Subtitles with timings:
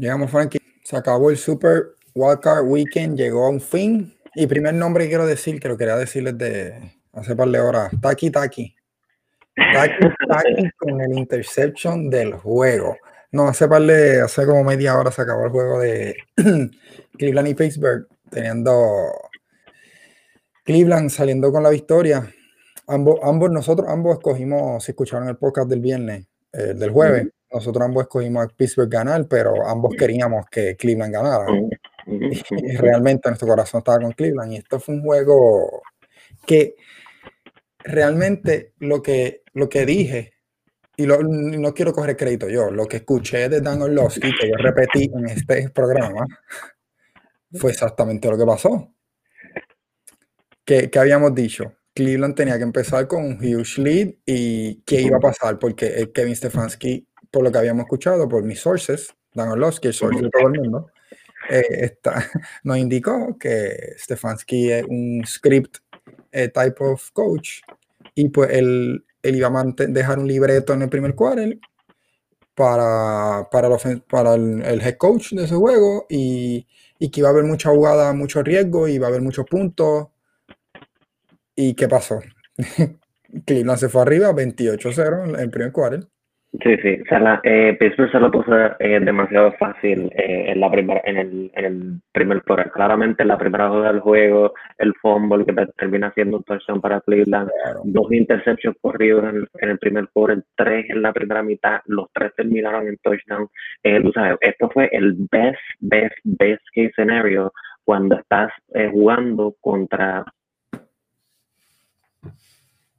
[0.00, 0.58] Llegamos, Frankie.
[0.82, 4.16] Se acabó el Super Wildcard Weekend, llegó a un fin.
[4.34, 7.92] Y primer nombre que quiero decir, que lo quería decirles de hace par de horas,
[8.00, 8.74] Taki Taki.
[9.54, 12.96] Taki Taki con el interception del juego.
[13.32, 16.16] No, hace par de, hace como media hora se acabó el juego de
[17.18, 19.12] Cleveland y Pittsburgh, teniendo
[20.64, 22.26] Cleveland saliendo con la victoria.
[22.86, 27.84] Ambos, ambos nosotros ambos escogimos, si escucharon el podcast del viernes, eh, del jueves, nosotros
[27.84, 31.46] ambos escogimos a Pittsburgh ganar, pero ambos queríamos que Cleveland ganara.
[32.06, 34.52] Y realmente nuestro corazón estaba con Cleveland.
[34.52, 35.82] Y esto fue un juego
[36.44, 36.74] que
[37.84, 40.32] realmente lo que, lo que dije,
[40.96, 45.10] y no quiero coger crédito yo, lo que escuché de Dan Orlovsky, que yo repetí
[45.14, 46.26] en este programa,
[47.52, 48.92] fue exactamente lo que pasó.
[50.64, 51.72] ¿Qué, habíamos dicho?
[51.94, 56.36] Cleveland tenía que empezar con un huge lead y qué iba a pasar, porque Kevin
[56.36, 60.48] Stefanski por lo que habíamos escuchado, por mis sources, Dan Orlovsky, el source de todo
[60.48, 60.90] el mundo,
[61.48, 62.24] eh, está,
[62.64, 65.78] nos indicó que Stefanski es un script
[66.32, 67.60] eh, type of coach
[68.14, 71.58] y pues él, él iba a dejar un libreto en el primer quarter
[72.54, 76.66] para, para, el, para el, head coach de ese juego y,
[76.98, 80.08] y, que iba a haber mucha jugada, mucho riesgo, y iba a haber muchos puntos.
[81.56, 82.20] ¿Y qué pasó?
[83.46, 86.06] Cleveland se fue arriba 28-0 en el primer quarter.
[86.52, 90.58] Sí, sí, o sea, la, eh, Pittsburgh se lo puso eh, demasiado fácil eh, en,
[90.58, 92.72] la primera, en, el, en el primer quarter.
[92.72, 97.00] Claramente en la primera jugada del juego, el fumble que termina siendo un touchdown para
[97.02, 97.48] Cleveland,
[97.84, 102.32] dos interceptions corridos en, en, el primer quarter, tres en la primera mitad, los tres
[102.34, 103.48] terminaron en touchdown.
[103.84, 107.52] Eh, tú sabes, esto fue el best, best, best case scenario
[107.84, 110.24] cuando estás eh, jugando contra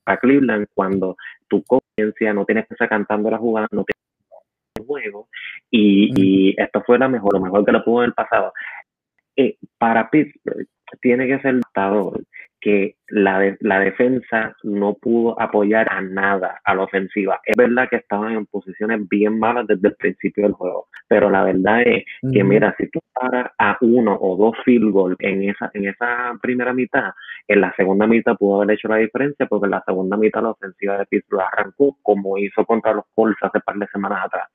[0.05, 1.17] a Cleveland cuando
[1.47, 4.01] tu conciencia no tienes que estar cantando la jugada, no tienes
[4.79, 5.27] el juego
[5.69, 8.53] y, y, esto fue la mejor, lo mejor que lo pudo haber pasado.
[9.35, 10.67] Eh, para Pittsburgh
[11.01, 11.61] tiene que ser el
[12.61, 17.41] que la, la defensa no pudo apoyar a nada a la ofensiva.
[17.43, 21.43] Es verdad que estaban en posiciones bien malas desde el principio del juego, pero la
[21.43, 25.71] verdad es que, mira, si tú paras a uno o dos field goals en esa,
[25.73, 27.11] en esa primera mitad,
[27.47, 30.51] en la segunda mitad pudo haber hecho la diferencia porque en la segunda mitad la
[30.51, 34.47] ofensiva de Pittsburgh arrancó como hizo contra los Colts hace par de semanas atrás.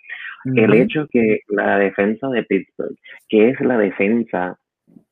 [0.54, 2.96] El hecho que la defensa de Pittsburgh,
[3.28, 4.56] que es la defensa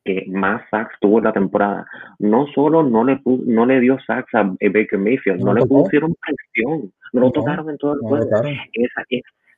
[0.03, 1.85] que más sacks tuvo en la temporada.
[2.19, 6.91] No solo no le, no le dio sacks a Baker Mayfield, no, le pusieron presión,
[7.11, 8.27] no, lo tocaron en todo el juego.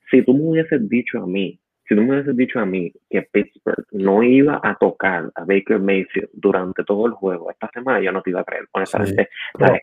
[0.10, 3.22] si tú me hubieses dicho a mí, si tú me hubieses dicho a mí que
[3.24, 8.12] Pittsburgh no iba a tocar a Baker Mayfield durante todo el juego esta semana, yo
[8.12, 9.30] no te iba a creer, honestamente.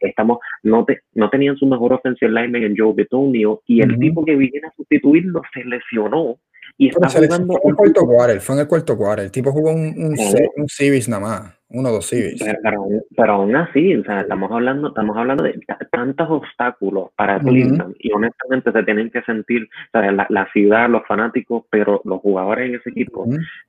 [0.00, 4.24] Estamos, no, te, no tenían su mejor offensive lineman en Joe Betonio y el tipo
[4.24, 6.36] que viniera a sustituirlo se lesionó
[6.76, 7.54] y está jugando.
[7.54, 9.24] Fue en el cuarto quarter, fue en el cuarto quarter.
[9.24, 10.16] El tipo jugó un, un,
[10.56, 12.42] un series nada más, uno o dos series.
[12.62, 12.86] Pero,
[13.16, 15.58] pero, aún así, o sea, estamos hablando, estamos hablando de
[15.90, 20.88] tantos obstáculos para Cleveland y honestamente se tienen que sentir, o sea, la, la, ciudad,
[20.88, 23.26] los fanáticos, pero los jugadores en ese equipo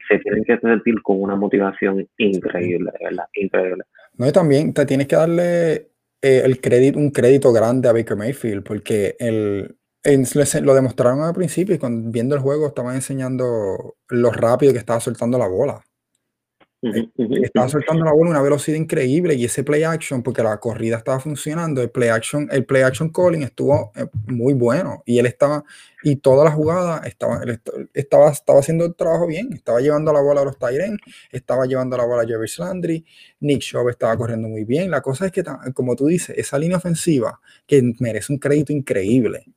[0.08, 3.26] se tienen que sentir con una motivación increíble, ¿verdad?
[3.34, 3.84] Increíble.
[4.18, 5.74] No, y también te tienes que darle
[6.22, 9.76] eh, el crédito, un crédito grande a Baker Mayfield, porque el,
[10.62, 15.00] lo demostraron al principio y cuando, viendo el juego estaban enseñando lo rápido que estaba
[15.00, 15.84] soltando la bola.
[16.94, 17.10] Eh,
[17.42, 20.98] estaba soltando la bola a una velocidad increíble y ese play action, porque la corrida
[20.98, 25.26] estaba funcionando, el play action, el play action calling estuvo eh, muy bueno y él
[25.26, 25.64] estaba,
[26.04, 27.42] y toda la jugada estaba,
[27.94, 31.00] estaba, estaba haciendo el trabajo bien, estaba llevando la bola a los Tyren,
[31.32, 33.06] estaba llevando la bola a Jerry Landry,
[33.40, 34.92] Nick Shaw estaba corriendo muy bien.
[34.92, 39.55] La cosa es que, como tú dices, esa línea ofensiva que merece un crédito increíble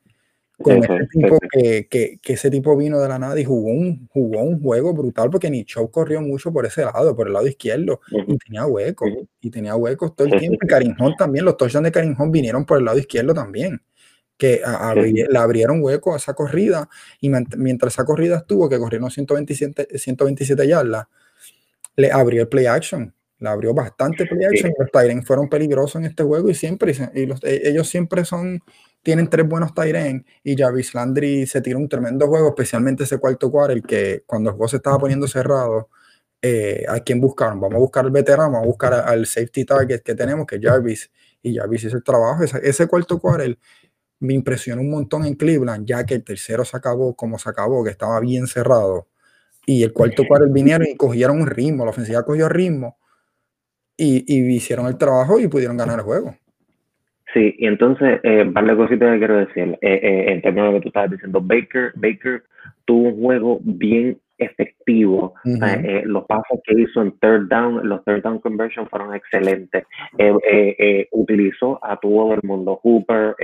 [0.62, 4.08] con ese tipo que, que, que, ese tipo vino de la nada y jugó un,
[4.08, 8.00] jugó un juego brutal porque Nichou corrió mucho por ese lado, por el lado izquierdo,
[8.10, 9.08] y tenía huecos,
[9.40, 10.58] y tenía huecos todo el tiempo.
[10.60, 13.80] Y Karim también, los touchdowns de Karim vinieron por el lado izquierdo también,
[14.36, 14.60] que
[14.94, 16.88] le abrieron hueco a esa corrida,
[17.20, 21.06] y mientras esa corrida estuvo, que corrieron 127, 127 yardas,
[21.94, 26.06] le abrió el play action, le abrió bastante play action, los Tyrens fueron peligrosos en
[26.06, 28.60] este juego y siempre, y los, e, ellos siempre son
[29.02, 33.50] tienen tres buenos Tyren y Jarvis Landry se tira un tremendo juego, especialmente ese cuarto
[33.50, 35.88] cuarto, el que cuando el juego se estaba poniendo cerrado,
[36.42, 37.60] eh, ¿a quién buscaron?
[37.60, 40.62] Vamos a buscar al veterano, vamos a buscar al safety target que tenemos, que es
[40.62, 41.10] Jarvis,
[41.42, 42.44] y Jarvis hizo el trabajo.
[42.44, 43.44] Ese, cuarto cuarto
[44.20, 47.84] me impresionó un montón en Cleveland, ya que el tercero se acabó como se acabó,
[47.84, 49.08] que estaba bien cerrado,
[49.66, 52.98] y el cuarto cuarto vinieron y cogieron un ritmo, la ofensiva cogió ritmo,
[53.96, 56.36] y, y hicieron el trabajo y pudieron ganar el juego.
[57.34, 59.78] Sí, y entonces, eh, varias cositas que quiero decir.
[59.82, 62.42] Eh, eh, en términos de lo que tú estabas diciendo, Baker, Baker
[62.86, 65.34] tuvo un juego bien efectivo.
[65.44, 69.84] Eh, los pasos que hizo en third down, los third down conversion fueron excelentes.
[70.16, 73.34] Eh, eh, utilizó a todo el mundo, Hooper,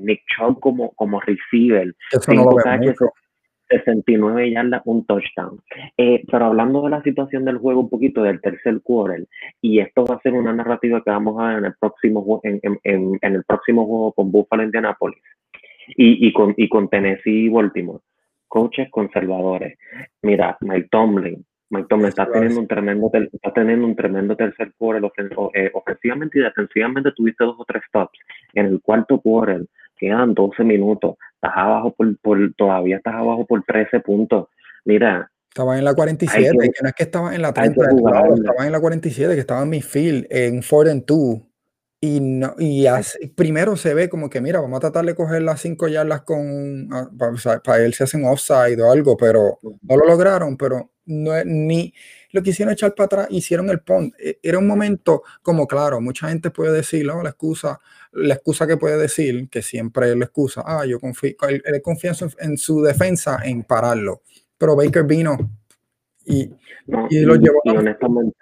[0.00, 1.94] Nick Chubb como, como receiver.
[3.70, 5.60] 69 yardas, un touchdown.
[5.96, 9.26] pero hablando de la situación del juego un poquito del tercer quarter,
[9.60, 12.60] y esto va a ser una narrativa que vamos a ver en el próximo, en,
[12.62, 15.22] en, en el próximo juego con Buffalo Indianapolis
[15.88, 18.00] y, y, con, y con Tennessee y Baltimore
[18.50, 19.78] coaches conservadores.
[20.22, 25.10] Mira, Mike Tomlin, Mike Tomlin está teniendo un tremendo, está teniendo un tremendo tercer quarter
[25.54, 28.18] eh, ofensivamente y defensivamente tuviste dos o tres stops.
[28.54, 29.64] En el cuarto quarter
[29.96, 34.48] quedan 12 minutos, estás abajo por, por todavía estás abajo por 13 puntos.
[34.84, 38.72] Mira, estaba en la 47, que, no es que estaba en la 30, estaba en
[38.72, 41.49] la 47, que estaba en mi field, en 4 and 2.
[42.02, 42.86] Y, no, y
[43.36, 46.88] primero se ve como que, mira, vamos a tratar de coger las cinco yardas con,
[46.92, 47.10] ah,
[47.62, 51.92] para, él se hacen offside o algo, pero no lo lograron, pero no, ni
[52.32, 54.14] lo quisieron echar para atrás, hicieron el punt.
[54.18, 57.78] E, era un momento como, claro, mucha gente puede decir, la excusa,
[58.12, 62.12] la excusa que puede decir, que siempre es la excusa, ah, yo confío, él, confía
[62.38, 64.22] en su, defensa en pararlo,
[64.56, 65.36] pero Baker vino
[66.24, 66.50] y,
[67.10, 67.60] y lo llevó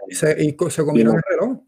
[0.09, 1.59] y, se, y se combinó el reloj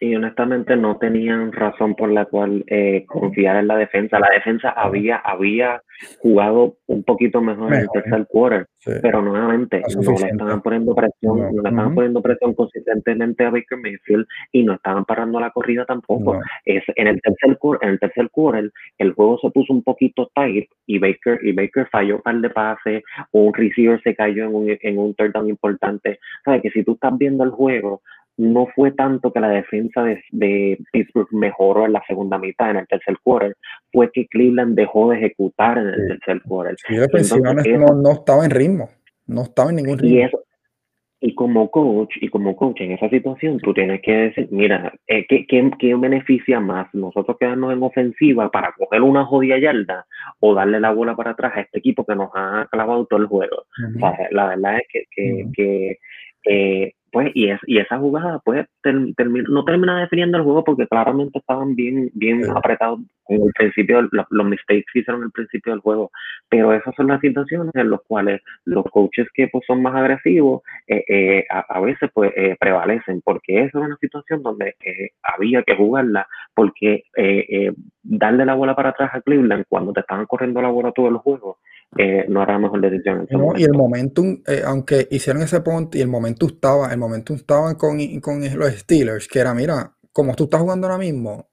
[0.00, 4.18] y honestamente no tenían razón por la cual eh, confiar en la defensa.
[4.18, 5.82] La defensa había, había
[6.18, 8.66] jugado un poquito mejor, en el tercer quarter,
[9.00, 13.78] pero nuevamente no le estaban poniendo presión, no, le estaban poniendo presión consistentemente a Baker
[13.78, 16.40] Mayfield y no estaban parando la corrida tampoco.
[16.64, 20.68] Es, en el tercer en el tercer quarter el juego se puso un poquito tight
[20.86, 23.02] y Baker y Baker falló un par de pases,
[23.32, 26.18] o un receiver se cayó en un, en un third down importante.
[26.44, 28.02] Sabes que si tú estás viendo el juego,
[28.36, 32.86] no fue tanto que la defensa de, Pittsburgh mejoró en la segunda mitad, en el
[32.86, 33.56] tercer quarter,
[33.92, 36.76] fue que Cleveland dejó de ejecutar en el tercer quarter.
[36.86, 36.94] Sí,
[37.40, 38.90] no, no, estaba en ritmo,
[39.26, 40.40] no estaba en ningún ritmo.
[41.18, 45.24] Y, como coach, y como coach en esa situación, tú tienes que decir, mira, eh,
[45.26, 46.88] ¿qué, qué, beneficia más?
[46.92, 50.04] Nosotros quedarnos en ofensiva para coger una jodida yarda
[50.40, 53.26] o darle la bola para atrás a este equipo que nos ha clavado todo el
[53.26, 53.64] juego.
[54.30, 55.98] la verdad es que, que,
[56.44, 61.38] eh, pues, y, es, y esa jugada pues no termina definiendo el juego porque claramente
[61.38, 66.10] estaban bien, bien apretados en el principio, los, mistakes que hicieron el principio del juego,
[66.50, 70.60] pero esas son las situaciones en las cuales los coaches que pues, son más agresivos
[70.88, 74.74] eh, eh, a, veces pues prevalecen, porque esa es una situación donde
[75.22, 77.04] había que jugarla, porque
[78.02, 81.16] darle la bola para atrás a Cleveland cuando te estaban corriendo la bola todo el
[81.16, 81.56] juego
[81.98, 83.26] eh, no era la mejor decisión.
[83.56, 87.76] y el momentum, eh, aunque hicieron ese punto y el momentum estaba, el momentum estaba
[87.76, 91.48] con, con los Steelers, que era, mira, como tú estás jugando ahora mismo,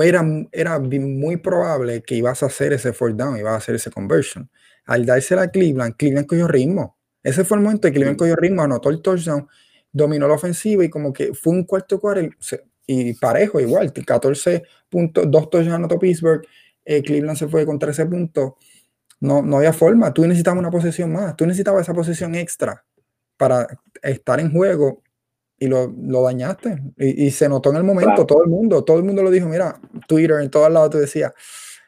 [0.00, 3.90] era, era muy probable que ibas a hacer ese fourth down, ibas a hacer ese
[3.90, 4.50] conversion.
[4.86, 6.98] Al darse a Cleveland, Cleveland cogió ritmo.
[7.22, 9.46] Ese fue el momento que Cleveland cogió ritmo, anotó el touchdown,
[9.92, 12.28] dominó la ofensiva y como que fue un cuarto cuarto
[12.86, 16.44] y parejo igual, 14 puntos, dos touchdowns anotó Pittsburgh,
[16.84, 18.54] eh, Cleveland se fue con 13 puntos
[19.22, 20.12] no, no había forma.
[20.12, 21.36] Tú necesitabas una posesión más.
[21.36, 22.84] Tú necesitabas esa posesión extra
[23.36, 23.66] para
[24.02, 25.02] estar en juego
[25.58, 26.76] y lo, lo dañaste.
[26.98, 29.48] Y, se notó en el momento, todo el mundo, todo el mundo lo dijo.
[29.48, 31.32] Mira, Twitter en todos lados te decía,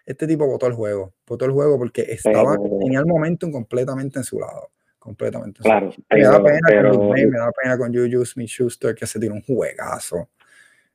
[0.07, 4.25] este tipo votó el juego, votó el juego porque estaba, tenía el momento completamente en
[4.25, 4.71] su lado.
[4.99, 5.61] Completamente.
[5.61, 9.35] Claro, me, da pena con me da pena con Juju Smith Schuster que se tiró
[9.35, 10.31] un juegazo.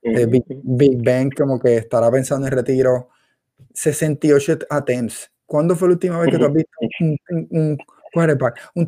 [0.02, 3.10] Eh, Big, Big Ben como que estará pensando en retiro
[3.74, 7.78] 68 attempts ¿Cuándo fue la última vez que tú has visto un, un,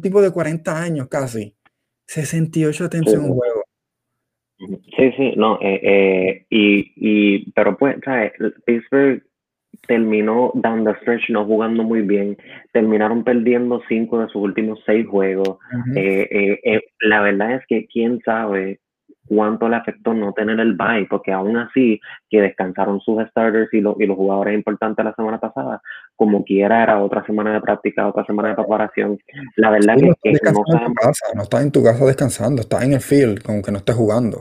[0.02, 1.56] tipo de 40 años casi?
[2.08, 3.64] 68 atención en un juego.
[4.98, 8.34] Sí, sí, no, eh, eh, y, y, pero pues, ¿sabes?
[8.66, 9.24] Pittsburgh
[9.88, 12.38] terminó down the stretch no jugando muy bien,
[12.72, 15.58] terminaron perdiendo cinco de sus últimos seis juegos.
[15.96, 18.80] Eh, la verdad es que quién sabe
[19.34, 23.80] cuánto le afectó no tener el bye, porque aún así que descansaron sus starters y,
[23.80, 25.82] los y los jugadores importantes la semana pasada,
[26.18, 29.18] como quiera era otra semana de práctica, otra semana de preparación.
[29.56, 30.64] La verdad es que no,
[31.36, 34.40] no estás en tu casa descansando, estás en el field, como que no estés jugando.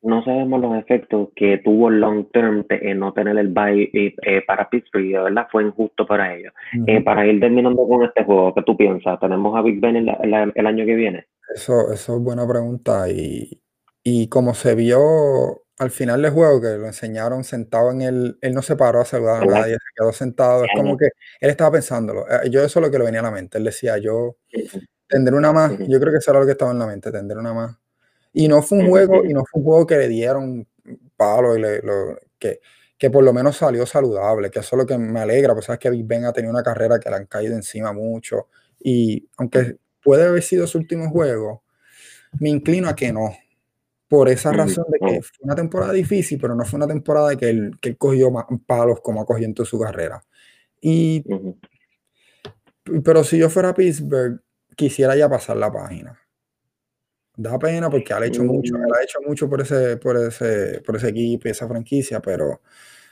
[0.00, 4.42] No sabemos los efectos que tuvo el long term en no tener el bye eh,
[4.46, 6.54] para Pittsburgh, de verdad fue injusto para ellos.
[6.86, 9.20] Eh, para ir terminando con este juego, ¿qué tú piensas?
[9.20, 11.26] ¿Tenemos a Big Ben el, el año que viene?
[11.54, 13.60] Eso, eso es buena pregunta y,
[14.04, 18.54] y como se vio al final del juego, que lo enseñaron sentado en el, él
[18.54, 21.06] no se paró a saludar a nadie, se quedó sentado, es como que
[21.40, 22.26] él estaba pensándolo.
[22.30, 23.58] Eh, yo eso es lo que le venía a la mente.
[23.58, 24.36] Él decía, yo
[25.08, 25.72] tendré una más.
[25.88, 27.76] Yo creo que eso era lo que estaba en la mente, tendré una más.
[28.32, 30.66] Y no fue un juego, y no fue un juego que le dieron
[31.16, 32.60] palo y le, lo, que,
[32.98, 35.80] que por lo menos salió saludable, que eso es lo que me alegra, pues sabes
[35.80, 38.48] que Big Ben ha tenido una carrera que le han caído encima mucho
[38.80, 41.62] Y aunque puede haber sido su último juego,
[42.40, 43.36] me inclino a que no.
[44.08, 47.48] Por esa razón de que fue una temporada difícil, pero no fue una temporada que
[47.48, 48.30] él, que él cogió
[48.66, 50.22] palos como ha cogido en toda su carrera.
[50.80, 51.24] Y,
[53.02, 54.40] Pero si yo fuera Pittsburgh,
[54.76, 56.18] quisiera ya pasar la página.
[57.36, 60.80] Da pena porque él ha hecho mucho, él ha hecho mucho por ese, por ese,
[60.82, 62.60] por ese equipo y esa franquicia, pero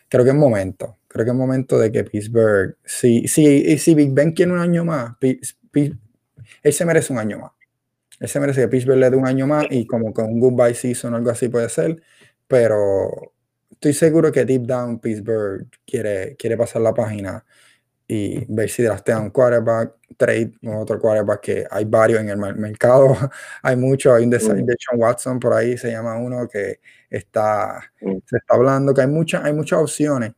[0.09, 0.99] creo que es momento.
[1.09, 4.85] Creo que es momento de que Pittsburgh, si, si, si Big Ben quiere un año
[4.85, 7.53] más, él se merece un año más.
[8.23, 10.75] Él se merece que Pittsburgh le dé un año más y como con un goodbye
[10.75, 12.01] season o algo así puede ser,
[12.47, 13.11] pero
[13.69, 17.45] estoy seguro que deep down Pittsburgh quiere, quiere pasar la página
[18.07, 22.37] y ver si draftean un quarterback, trade con otro quarterback que hay varios en el
[22.37, 23.09] mercado,
[23.63, 24.67] hay muchos, hay un de, mm.
[24.67, 26.79] de Sean Watson por ahí, se llama uno que
[27.11, 28.19] está, mm.
[28.25, 30.31] se está hablando que hay muchas, hay muchas opciones,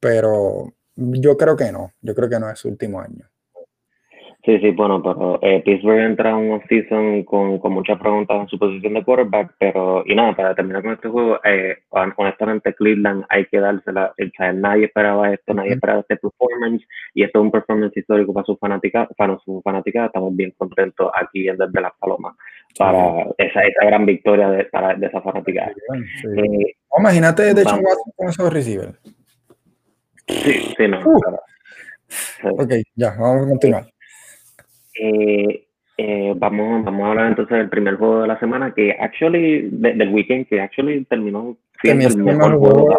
[0.00, 3.31] pero yo creo que no, yo creo que no es su último año.
[4.44, 8.48] Sí, sí, bueno, pero eh, Pittsburgh entra en un season con, con muchas preguntas en
[8.48, 11.76] su posición de quarterback, pero, y nada, para terminar con este juego, eh,
[12.16, 16.84] honestamente Cleveland hay que dársela, o sea, nadie esperaba esto, nadie esperaba este performance,
[17.14, 21.08] y esto es un performance histórico para su fanática, para su fanática, estamos bien contentos
[21.14, 22.34] aquí en Desde las Palomas
[22.76, 25.70] para esa, esa gran victoria de, para, de esa fanática.
[25.70, 27.78] Eh, imagínate, de hecho,
[28.16, 28.98] con esos receivers.
[30.26, 30.98] Sí, sí, no.
[31.04, 32.60] Uh.
[32.60, 33.91] Ok, ya, vamos a continuar.
[34.94, 35.66] Eh,
[35.98, 40.08] eh, vamos, vamos a hablar entonces del primer juego de la semana, que actually, del
[40.08, 42.98] weekend, que actually terminó siendo el mejor juego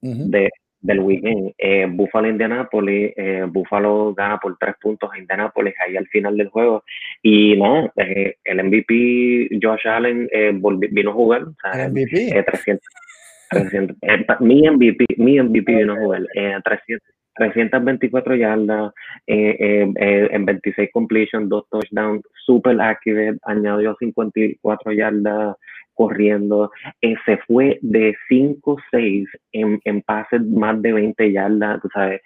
[0.00, 1.52] de, del weekend.
[1.58, 6.48] Eh, Buffalo Indianapolis, eh, Buffalo gana por tres puntos a Indianapolis ahí al final del
[6.48, 6.84] juego.
[7.22, 10.28] Y no, eh, el MVP Josh Allen
[10.90, 11.42] vino a jugar.
[11.42, 12.42] O sea, MVP.
[12.44, 12.84] 300,
[13.50, 13.96] 300
[14.40, 16.22] mi MVP, mi MVP vino a jugar.
[16.64, 18.92] 300, 324 yardas,
[19.26, 25.56] eh, eh, eh, en 26 completion, dos touchdowns, super accurate, añadió 54 yardas
[25.94, 26.70] corriendo,
[27.26, 32.22] se fue de 5-6 en, en pases más de 20 yardas, tú sabes,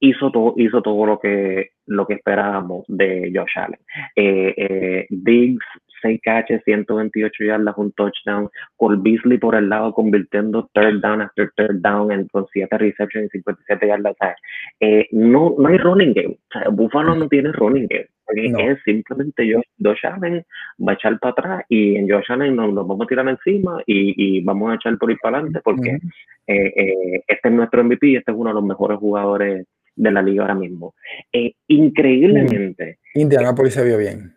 [0.00, 5.06] hizo todo, hizo todo lo que, lo que esperábamos de Josh Allen.
[5.08, 5.64] Diggs
[6.02, 8.50] 6 catches, 128 yardas, un touchdown.
[8.76, 13.26] Cole Beasley por el lado convirtiendo third down after third down en, con 7 receptions
[13.26, 14.16] y 57 yardas.
[14.80, 16.36] eh, no, no hay running game.
[16.72, 18.08] Buffalo no tiene running game.
[18.34, 20.44] Es simplemente yo, Josh Allen
[20.86, 24.38] va a echar para atrás y en Josh Allen nos, vamos a tirar encima y,
[24.38, 25.98] y, vamos a echar por ir para adelante porque
[26.46, 30.10] eh, eh, este es nuestro MVP y este es uno de los mejores jugadores de
[30.10, 30.94] la liga ahora mismo.
[31.32, 32.98] Eh, increíblemente.
[33.14, 34.34] Indianapolis se vio bien.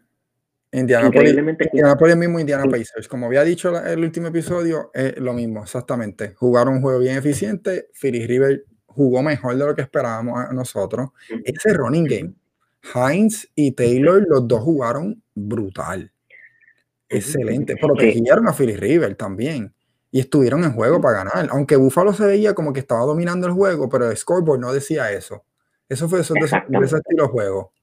[0.79, 1.33] Indianapolis,
[1.71, 3.07] Indianapolis mismo Indiana Pacers.
[3.07, 6.33] Como había dicho el último episodio, es lo mismo, exactamente.
[6.35, 7.87] Jugaron un juego bien eficiente.
[7.93, 11.11] Philly River jugó mejor de lo que esperábamos a nosotros.
[11.45, 12.33] Ese running game,
[12.93, 16.11] Heinz y Taylor, los dos jugaron brutal.
[17.07, 17.77] Excelente.
[17.77, 19.73] Protegieron a Philly River también.
[20.11, 21.47] Y estuvieron en juego para ganar.
[21.51, 25.11] Aunque Buffalo se veía como que estaba dominando el juego, pero el scoreboard no decía
[25.11, 25.45] eso.
[25.87, 26.57] Eso fue eso de ese
[26.97, 27.74] estilo de juego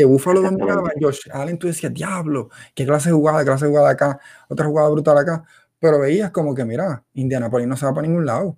[0.00, 3.70] que Buffalo dominaba, Josh Allen, tú decías, diablo, qué clase de jugada, qué clase de
[3.70, 5.44] jugada acá, otra jugada brutal acá,
[5.78, 8.56] pero veías como que, mira, Indianapolis no se va para ningún lado.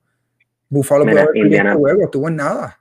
[0.69, 2.79] Buffalo puede haber Indiana, juego, estuvo en nada.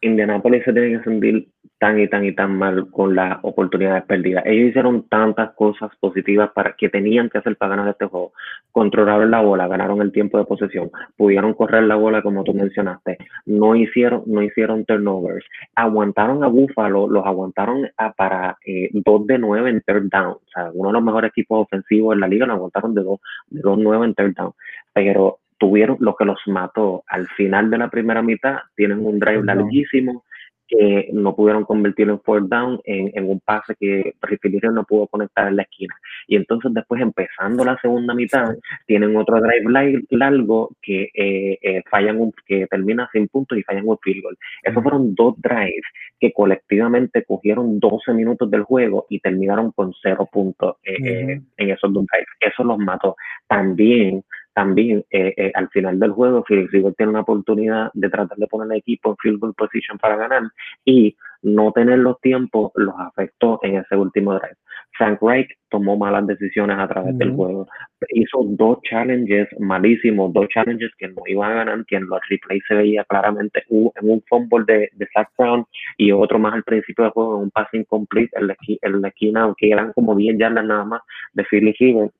[0.00, 1.48] Indianapolis se tiene que sentir
[1.80, 4.44] tan y tan y tan mal con las oportunidades perdidas.
[4.44, 8.32] Ellos hicieron tantas cosas positivas para que tenían que hacer para ganar este juego.
[8.70, 13.16] Controlaron la bola, ganaron el tiempo de posesión, pudieron correr la bola como tú mencionaste,
[13.46, 19.38] no hicieron, no hicieron turnovers, aguantaron a Buffalo, los aguantaron a para eh, 2 de
[19.38, 20.32] 9 en third down.
[20.32, 23.20] O sea, uno de los mejores equipos ofensivos en la liga lo aguantaron de 2
[23.48, 24.52] de 2 9 en third down.
[24.92, 29.44] Pero tuvieron lo que los mató al final de la primera mitad, tienen un drive
[29.44, 30.24] larguísimo
[30.70, 35.08] que no pudieron convertirlo en fourth down en, en un pase que Ricky no pudo
[35.08, 35.94] conectar en la esquina.
[36.28, 38.54] Y entonces después empezando la segunda mitad,
[38.86, 39.64] tienen otro drive
[40.10, 44.38] largo que eh, eh, fallan un, que termina sin puntos y fallan un field goal.
[44.62, 45.82] Esos fueron dos drives
[46.20, 51.92] que colectivamente cogieron 12 minutos del juego y terminaron con cero puntos eh, en esos
[51.92, 52.28] dos drives.
[52.40, 53.16] Eso los mató.
[53.48, 54.22] También
[54.54, 58.46] también eh, eh, al final del juego Felix River tiene una oportunidad de tratar de
[58.46, 60.42] poner al equipo en field goal position para ganar
[60.84, 64.56] y no tener los tiempos los afectó en ese último drive.
[64.98, 67.66] Frank Reich tomó malas decisiones a través del juego.
[68.10, 72.62] Hizo dos challenges malísimos, dos challenges que no iban a ganar, que en los replays
[72.68, 75.64] se veía claramente en un fumble de, de Zach Brown
[75.96, 79.92] y otro más al principio del juego, un pase incomplete en la, esquina, aunque eran
[79.94, 81.02] como 10 yardas nada más
[81.32, 82.10] de Philly River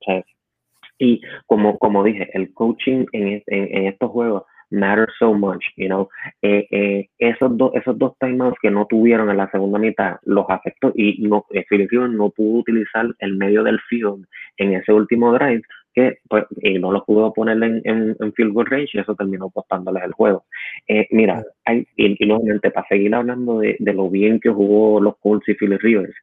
[1.00, 6.08] Y como, como dije, el coaching en, en, estos juegos matter so much, you know.
[6.42, 10.44] Eh, eh, esos, dos esos dos timeouts que no tuvieron en la segunda mitad los
[10.48, 14.26] afectó y no, Philip no pudo utilizar el medio del field
[14.58, 15.62] en ese último drive
[15.94, 19.50] que pues, y no lo pudo poner en, en, field goal range y eso terminó
[19.50, 20.44] costándoles el juego.
[20.86, 25.16] Eh, mira, hay, y, nuevamente para seguir hablando de, de, lo bien que jugó los
[25.18, 26.14] Colts y Philip Rivers,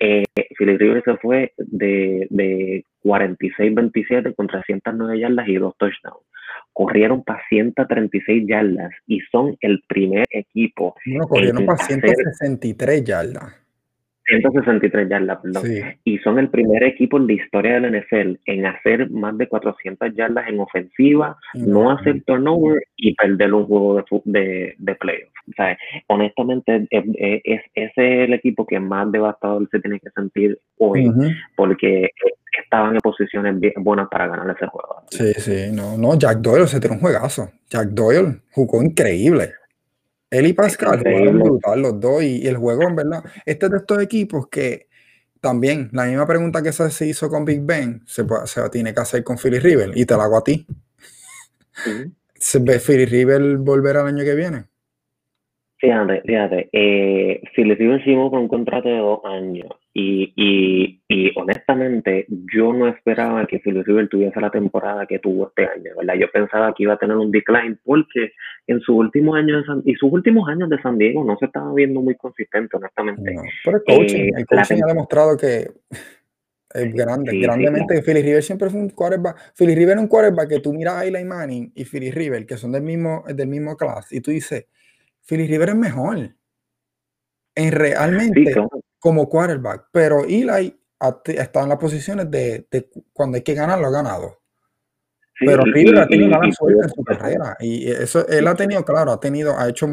[0.00, 0.24] eh,
[0.58, 6.24] Philip Rivers se fue de, de 46-27 con 309 yardas y dos touchdowns.
[6.72, 10.94] Corrieron para 136 yardas y son el primer equipo.
[11.06, 13.63] No, corrieron para 163 yardas.
[14.26, 15.64] 163 yardas, perdón.
[16.04, 20.14] Y son el primer equipo en la historia del NFL en hacer más de 400
[20.14, 25.34] yardas en ofensiva, no hacer turnover y perder un juego de, de, de playoff.
[25.48, 25.76] O sea,
[26.06, 27.04] honestamente, es,
[27.44, 31.12] es, ese es el equipo que más devastador se tiene que sentir hoy,
[31.54, 32.10] porque
[32.62, 35.02] estaban en posiciones buenas para ganar ese juego.
[35.10, 37.50] Sí, sí, no, no, Jack Doyle se tiene un juegazo.
[37.68, 39.52] Jack Doyle jugó increíble.
[40.34, 43.78] Él y Pascal jugaron brutal los dos y, el juego, en verdad, este es de
[43.78, 44.88] estos equipos que
[45.40, 49.22] también la misma pregunta que se hizo con Big Ben se, se tiene que hacer
[49.22, 50.66] con Philly River y te la hago a ti.
[52.34, 54.64] ¿Se ve Philly River volver al año que viene?
[55.84, 62.26] Fíjate, fíjate, eh, Philly River con un contrato de dos años y, y, y, honestamente,
[62.52, 66.14] yo no esperaba que Philip River tuviese la temporada que tuvo este año, ¿verdad?
[66.14, 68.32] Yo pensaba que iba a tener un decline porque
[68.66, 71.44] en sus últimos años de San, y sus últimos años de San Diego no se
[71.44, 73.34] estaba viendo muy consistente, honestamente.
[73.62, 75.68] pero el coaching, el coaching ha demostrado que
[76.74, 77.98] es grande, grandemente.
[77.98, 79.52] Sí, Philly River siempre fue un quarterback.
[79.54, 82.56] Philly River es un quarterback que tú miras a Eli Manning y Philly River, que
[82.56, 84.66] son del mismo, del mismo class, y tú dices,
[85.26, 86.34] Philly River es mejor.
[87.56, 88.54] En realmente,
[88.98, 90.80] como quarterback, pero Eli
[91.26, 92.66] está en las posiciones de,
[93.12, 94.40] cuando hay que ganar, lo ha ganado.
[95.38, 97.56] pero River ha tenido mala suerte en su carrera.
[97.60, 99.86] Y eso él ha tenido, claro, ha tenido, ha hecho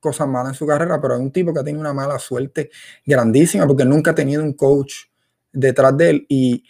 [0.00, 2.70] cosas malas en su carrera, pero es un tipo que ha tenido una mala suerte
[3.06, 5.04] grandísima porque nunca ha tenido un coach
[5.52, 6.26] detrás de él.
[6.28, 6.64] Y,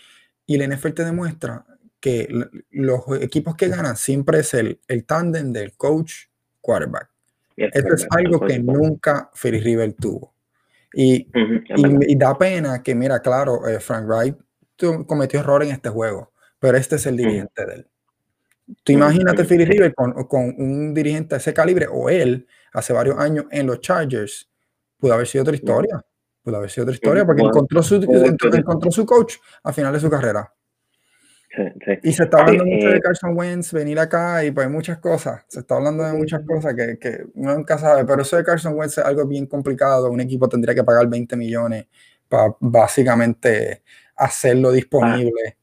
[0.47, 1.65] y el NFL te demuestra
[1.99, 2.29] que
[2.71, 6.27] los equipos que ganan siempre es el, el tándem del coach
[6.61, 7.12] quarterback.
[7.57, 10.33] Eso es algo que nunca Ferry River tuvo.
[10.95, 11.27] Y,
[11.77, 14.37] y, da pena que, mira, claro, eh, Frank Wright
[15.07, 17.87] cometió error en este juego, pero este es el dirigente de él.
[18.85, 23.19] Tú imagínate Philly River con, con, un dirigente de ese calibre, o él, hace varios
[23.19, 24.49] años en los Chargers,
[24.99, 26.05] pudo haber sido otra historia.
[26.43, 30.11] Pudo haber sido otra historia porque encontró, su, encontró su coach al final de su
[30.11, 30.53] carrera.
[32.03, 35.45] Y se está hablando mucho de eh, Carson Wentz venir acá y pues muchas cosas.
[35.49, 38.75] Se está hablando de muchas cosas que, que uno nunca sabe, pero eso de Carson
[38.75, 40.11] Wentz es algo bien complicado.
[40.11, 41.87] Un equipo tendría que pagar 20 millones
[42.29, 43.83] para básicamente
[44.17, 45.57] hacerlo disponible.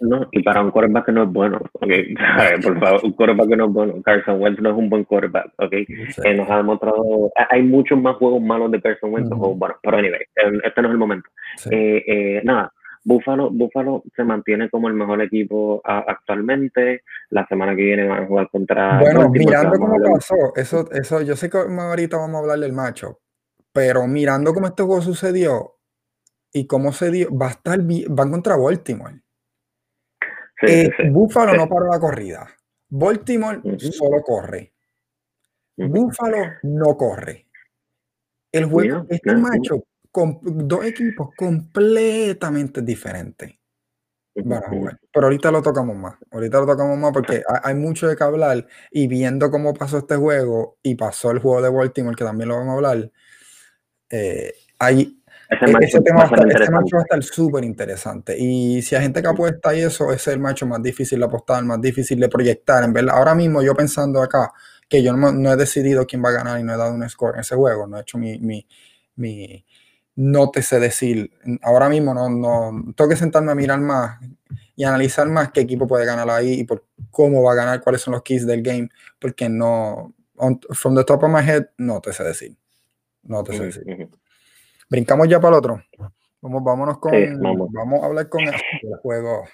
[0.00, 2.14] No, y para un quarterback que no es bueno, okay.
[2.62, 4.02] por favor, un quarterback que no es bueno.
[4.02, 5.72] Carson Wentz no es un buen quarterback, ok.
[5.72, 10.20] Eh, nos ha demostrado, hay muchos más juegos malos de Carson Wentz, bueno, pero anyway,
[10.64, 11.28] este no es el momento.
[11.70, 12.72] Eh, eh, nada,
[13.06, 17.04] Buffalo, Buffalo se mantiene como el mejor equipo actualmente.
[17.30, 18.98] La semana que viene van a jugar contra.
[18.98, 23.20] Bueno, mirando cómo pasó, eso, eso, yo sé que ahorita vamos a hablar del macho,
[23.72, 25.76] pero mirando cómo este juego sucedió
[26.52, 29.22] y cómo se dio, va a estar van contra Baltimore.
[30.62, 32.48] Eh, Buffalo no paró la corrida.
[32.88, 34.72] Baltimore solo corre.
[35.76, 37.46] Buffalo no corre.
[38.50, 39.84] El juego, este macho
[40.42, 43.54] dos equipos completamente diferentes
[44.34, 46.14] Pero ahorita lo tocamos más.
[46.30, 48.66] Ahorita lo tocamos más porque hay, mucho de qué hablar.
[48.90, 52.56] Y viendo cómo pasó este juego y pasó el juego de Baltimore, que también lo
[52.56, 53.10] vamos a hablar,
[54.10, 55.22] eh, hay,
[55.80, 58.36] ese, tema va a estar súper interesante.
[58.38, 61.24] Y si hay gente que apuesta y eso, ese es el macho más difícil de
[61.24, 62.82] apostar, más difícil de proyectar.
[62.84, 64.52] En verdad, ahora mismo yo pensando acá
[64.88, 67.34] que yo no, he decidido quién va a ganar y no he dado un score
[67.34, 68.66] en ese juego, no he hecho mi, mi,
[69.16, 69.64] mi
[70.16, 71.30] no te sé decir.
[71.62, 74.18] Ahora mismo no, no tengo que sentarme a mirar más
[74.74, 78.00] y analizar más qué equipo puede ganar ahí y por cómo va a ganar, cuáles
[78.00, 80.14] son los keys del game, porque no,
[80.70, 82.56] from the top of my head, no te sé decir.
[83.22, 84.08] No te sé decir.
[84.88, 85.82] Brincamos ya para el otro.
[86.40, 87.12] Vamos, vámonos con,
[87.74, 88.02] vamos.
[88.02, 88.54] a hablar con el
[89.02, 89.44] juego.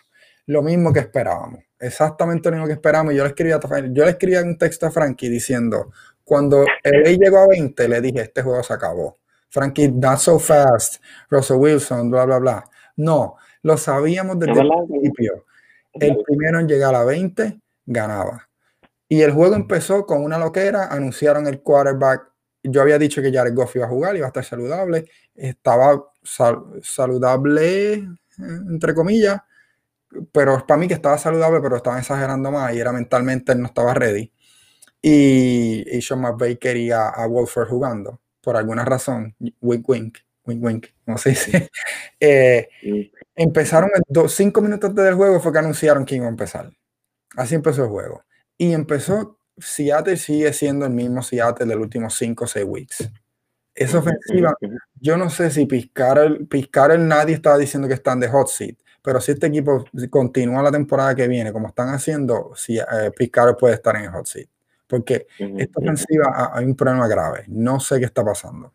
[0.47, 3.15] Lo mismo que esperábamos, exactamente lo mismo que esperábamos.
[3.15, 5.93] Yo le escribí a, yo le escribí un texto a Frankie diciendo,
[6.25, 9.22] cuando el llegó a 20, le dije, este juego se acabó
[9.53, 12.65] Frankie, not so fast, Russell Wilson, bla, bla, bla.
[12.97, 15.47] No, lo sabíamos desde el principio.
[15.93, 18.49] El primero en llegar a 20 ganaba.
[19.09, 22.33] Y el juego empezó con una loquera, anunciaron el quarterback.
[22.65, 25.07] Yo había dicho que Jared Goff iba a jugar, iba a estar saludable.
[25.35, 26.03] Estaba
[26.83, 29.41] saludable, entre comillas.
[30.33, 33.95] pero para mí que estaba saludable, pero estaba exagerando más y era mentalmente no estaba
[33.95, 34.33] ready.
[35.03, 40.87] Y, y Sean McVay quería a Wolford jugando, por alguna razón, wink wink, wink wink,
[41.07, 41.53] no sé si.
[42.25, 42.69] Eh,
[43.35, 46.71] empezaron dos, cinco minutos del juego fue que anunciaron que iba a empezar.
[47.37, 48.25] Así empezó el juego.
[48.57, 53.11] Y empezó, Seattle sigue siendo el mismo Seattle del últimos cinco o seis weeks.
[53.75, 54.55] Esa ofensiva,
[55.01, 58.49] yo no sé si Piscar el, Piscar el nadie estaba diciendo que están de hot
[58.49, 62.85] seat, pero si este equipo continúa la temporada que viene como están haciendo, si eh,
[63.17, 64.49] Piscar puede estar en el hot seat.
[64.93, 67.45] Porque esta ofensiva hay un problema grave.
[67.49, 68.75] No sé qué está pasando.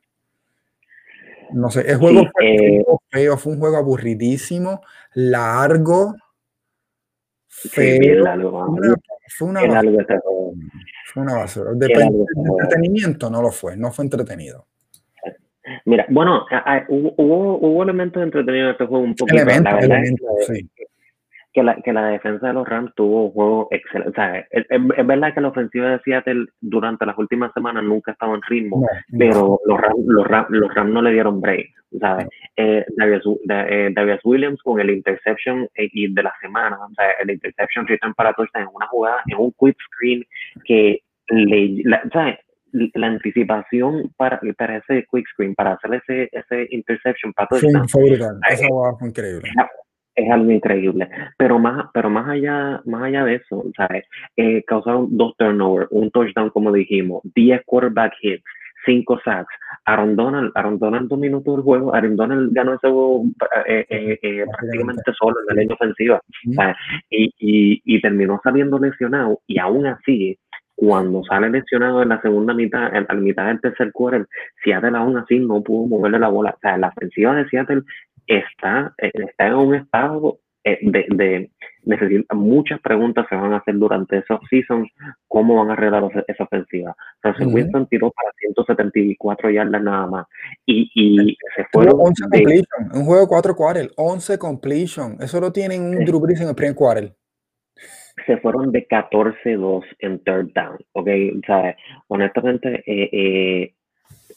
[1.53, 4.81] No sé, el juego fue eh, feo, fue un juego aburridísimo,
[5.13, 6.15] largo,
[7.47, 8.23] feo.
[9.27, 10.05] fue una, basura.
[11.13, 11.71] Fue una basura.
[11.75, 14.65] De, entretenimiento no lo fue, no fue entretenido.
[15.85, 16.47] Mira, bueno,
[16.89, 19.35] hubo, hubo, elementos entretenidos en este juego un poquito.
[19.35, 20.67] Elementos, elementos, sí
[21.57, 24.11] que la, que la defensa de los Rams tuvo un juego excelente.
[24.11, 28.35] O sea, es, verdad que la ofensiva de Seattle durante las últimas semanas nunca estaba
[28.35, 28.85] en ritmo,
[29.17, 31.65] pero los Rams, los, Rams, los Rams no le dieron break.
[31.99, 32.27] ¿sabes?
[32.57, 37.31] Eh, David, eh, Williams con el interception eh, y de la semana, o sea, el
[37.31, 40.23] interception return para touchdown en una jugada, en un quick screen
[40.63, 42.37] que le, la, ¿sabes?
[42.71, 47.89] la anticipación para, para ese quick screen, para hacer ese, ese interception para touchdown.
[47.89, 48.15] Fue,
[48.67, 49.49] jugada fue increíble
[50.17, 51.07] es algo increíble.
[51.37, 54.05] Pero más, pero más allá, más allá de eso, ¿sabes?
[54.35, 58.43] Eh, causaron dos turnovers, un touchdown, como dijimos, 10 quarterback hits,
[58.85, 59.53] 5 sacks.
[59.85, 63.25] Aaron Donald, Aaron Donald dos minutos del juego, Aaron Donald ganó ese juego
[63.67, 66.21] eh, eh, eh prácticamente solo en la línea ofensiva.
[67.09, 70.37] Y, y, y terminó saliendo lesionado y aún así
[70.75, 74.27] cuando sale lesionado en la segunda mitad, en la mitad del tercer quarter,
[74.63, 76.51] Seattle aún así no pudo moverle la bola.
[76.51, 77.81] O sea, la ofensiva de Seattle
[78.27, 81.51] está, eh, está en un estado eh, de, de
[81.87, 84.89] necesita, muchas preguntas se van a hacer durante esos seasons,
[85.27, 86.95] cómo van a arreglar esa ofensiva.
[87.23, 90.27] Russell Wilson tiró para 174 yardas nada más.
[90.65, 95.17] Y, y se fueron 11 completion, un juego de 4 quarters, 11 completion.
[95.19, 97.13] Eso lo tienen un Drew Brees en el primer quarter.
[98.25, 101.07] Se fueron de 14-2 en third down, ¿ok?
[101.37, 103.73] O sea, honestamente, eh, eh,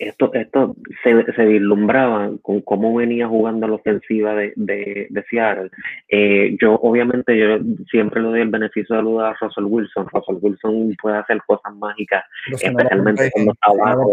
[0.00, 5.70] esto, esto se, se, vislumbraba con cómo venía jugando la ofensiva de, de, de Seattle.
[6.08, 7.58] Eh, yo, obviamente, yo
[7.90, 10.08] siempre le doy el beneficio de duda a Russell Wilson.
[10.10, 14.10] Russell Wilson puede hacer cosas mágicas, especialmente cuando está abajo.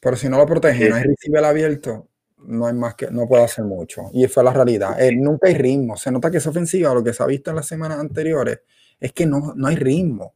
[0.00, 3.42] Pero si no lo protegen, no hay receiver abierto, no hay más que, no puede
[3.42, 4.02] hacer mucho.
[4.12, 5.00] Y fue la realidad.
[5.00, 5.96] Eh, nunca hay ritmo.
[5.96, 8.60] Se nota que esa ofensiva, lo que se ha visto en las semanas anteriores,
[9.00, 10.34] es que no, no hay ritmo.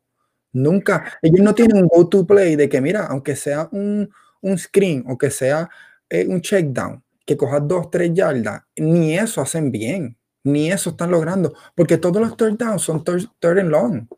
[0.57, 4.09] Nunca, ellos no tienen un go-to play de que, mira, aunque sea un,
[4.41, 5.69] un screen o que sea
[6.09, 10.91] eh, un check down, que cojas dos, tres yardas, ni eso hacen bien, ni eso
[10.91, 14.09] están logrando, porque todos los third downs son third, and long.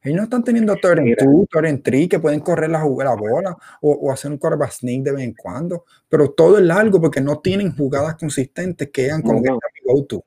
[0.00, 3.14] Ellos no están teniendo third and two, third and three, que pueden correr la, la
[3.16, 7.00] bola o, o, hacer un quarterback sneak de vez en cuando, pero todo es largo
[7.00, 9.50] porque no tienen jugadas consistentes que hagan como que
[9.84, 10.24] go-to.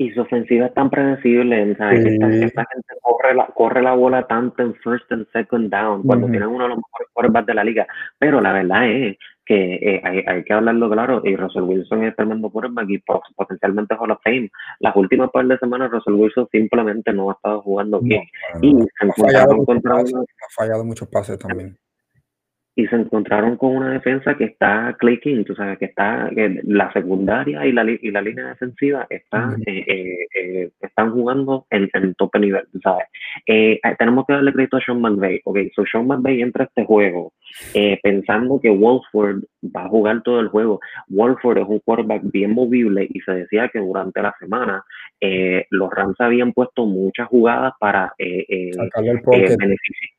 [0.00, 2.06] Y su ofensiva es tan predecible, ¿sabes?
[2.06, 6.28] Esta, esta, gente corre la, corre la bola tanto en first and second down, cuando
[6.28, 7.86] tienen uno de los mejores quarterbacks de la liga.
[8.16, 12.14] Pero la verdad es que eh, hay, hay, que hablarlo claro, y Russell Wilson es
[12.14, 13.02] tremendo quarterback y
[13.34, 14.50] potencialmente Hall of Fame.
[14.78, 18.22] Las últimas par de semanas Russell Wilson simplemente no ha estado jugando bien.
[18.62, 20.04] y se encontraron contra Ha
[20.56, 21.76] fallado muchos pases también
[22.78, 26.30] y se encontraron con una defensa que está clicking, tú sabes, que está,
[26.62, 31.90] la secundaria y la, y la línea defensiva está, eh, eh, eh, están jugando en,
[31.92, 33.08] en tope nivel, ¿sabes?
[33.98, 37.32] tenemos que darle crédito a Sean McVay, ok, so Sean McVay entra a este juego
[38.00, 39.42] pensando que Wolford
[39.74, 40.78] va a jugar todo el juego.
[41.08, 44.84] Wolford es un quarterback bien movible y se decía que durante la semana
[45.70, 50.17] los Rams habían puesto muchas jugadas para beneficiar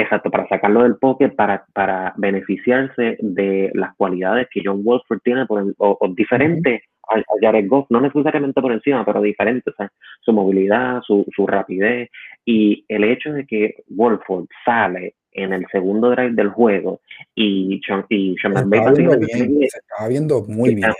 [0.00, 5.44] Exacto, para sacarlo del pocket, para, para beneficiarse de las cualidades que John Wolford tiene,
[5.44, 9.74] por, o, diferentes a, Jared Goff, no necesariamente por encima, pero diferentes,
[10.20, 12.10] su movilidad, su, su rapidez,
[12.44, 17.00] y el hecho de que Wolford sale en el segundo drive del juego
[17.34, 20.92] y Sean, y Sean se estaba viendo muy bien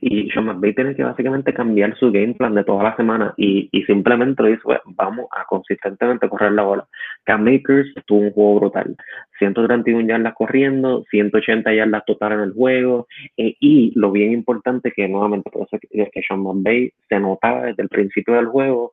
[0.00, 3.68] y Sean McVay tiene que básicamente cambiar su game plan de toda la semana y,
[3.70, 6.88] y simplemente dice, pues, vamos a consistentemente correr la bola.
[7.24, 8.96] Cam Makers tuvo un juego brutal.
[9.38, 15.06] 131 yardas corriendo, 180 yardas total en el juego eh, y lo bien importante que
[15.08, 18.92] nuevamente por eso que, que Sean McVay se notaba desde el principio del juego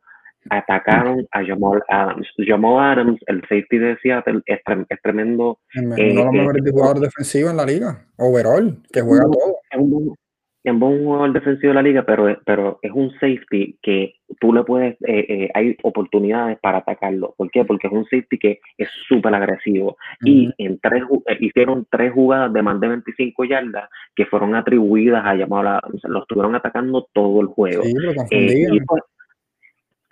[0.49, 2.27] atacaron a Jamal Adams.
[2.37, 4.59] Jamal Adams, el safety de Seattle, es,
[5.03, 5.59] tremendo.
[5.73, 9.57] Es uno de los eh, mejores jugadores defensivos en la liga, overall, que juega todo
[9.71, 10.15] en un
[10.63, 15.25] jugador defensivo de la liga, pero, pero es un safety que tú le puedes, eh,
[15.27, 17.33] eh, hay oportunidades para atacarlo.
[17.37, 17.65] ¿Por qué?
[17.65, 19.97] Porque es un safety que es súper agresivo.
[20.23, 25.25] Y en tres, eh, hicieron tres jugadas de más de 25 yardas que fueron atribuidas
[25.25, 27.83] a llamar a, los estuvieron atacando todo el juego.
[27.83, 29.03] Sí, y, pues,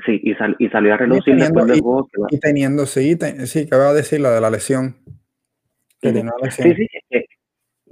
[0.05, 0.31] sí, y,
[0.65, 2.07] y, salió a relucir después del juego.
[2.29, 4.95] y teniendo, sí, sí, que va a decir la de la lesión.
[6.01, 6.75] Que tenía una lesión.
[6.75, 7.25] Sí, sí,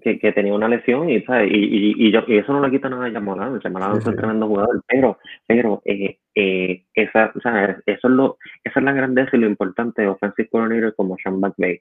[0.02, 1.52] que, que, tenía una lesión y, ¿sabes?
[1.52, 4.16] Y, y, y, yo, y eso no le quita nada a Yamonado, Yamonado es un
[4.16, 8.94] tremendo jugador, pero, pero eh, eh, esa, o sea, eso es lo, esa es la
[8.94, 11.80] grandeza y lo importante de offensive coordinator como Sean McVay.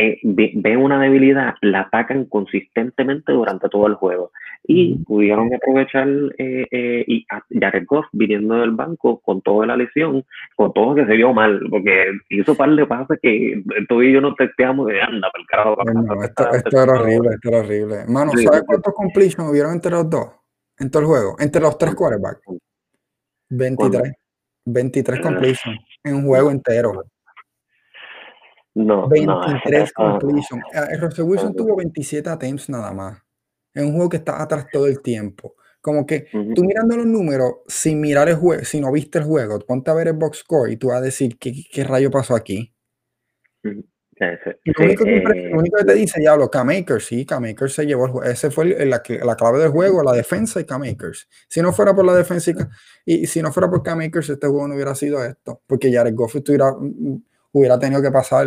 [0.00, 4.30] Eh, ven una debilidad, la atacan consistentemente durante todo el juego.
[4.62, 6.06] Y pudieron aprovechar
[6.38, 10.94] eh, eh, y a Jared Goff viniendo del banco con toda la lesión, con todo
[10.94, 14.86] que se vio mal, porque hizo par de pases que tú y yo no testeamos
[14.86, 15.76] de anda, el carajo.
[16.22, 17.96] esto, esto, era horrible, esto era horrible.
[18.06, 20.28] Mano, ¿sabes cuántos completions hubieron entre los dos?
[20.78, 22.42] En todo el juego, entre los tres quarterbacks.
[23.50, 24.12] 23.
[24.64, 27.04] 23 completions en un juego entero.
[28.78, 30.62] No, 23 no, completion.
[30.72, 33.18] Ah, Russell Wilson tuvo 27 attempts nada más.
[33.74, 35.56] Es un juego que está atrás todo el tiempo.
[35.80, 39.58] Como que tú mirando los números, sin mirar el juego, si no viste el juego,
[39.60, 42.36] ponte a ver el box score y tú vas a decir qué, qué rayo pasó
[42.36, 42.72] aquí.
[43.62, 43.72] lo,
[44.84, 48.12] único que, eh, lo, único que, te dice, diablo, K-Makers, sí, K-Makers se llevó el
[48.12, 48.30] juego.
[48.30, 51.28] Ese fue la, la, clave del juego, la defensa y K-Makers.
[51.48, 52.52] Si no fuera por la defensa
[53.06, 55.62] y, y, si no fuera por K-Makers, este juego no hubiera sido esto.
[55.66, 58.46] Porque Jared Goff estuviera mm, hubiera tenido que pasar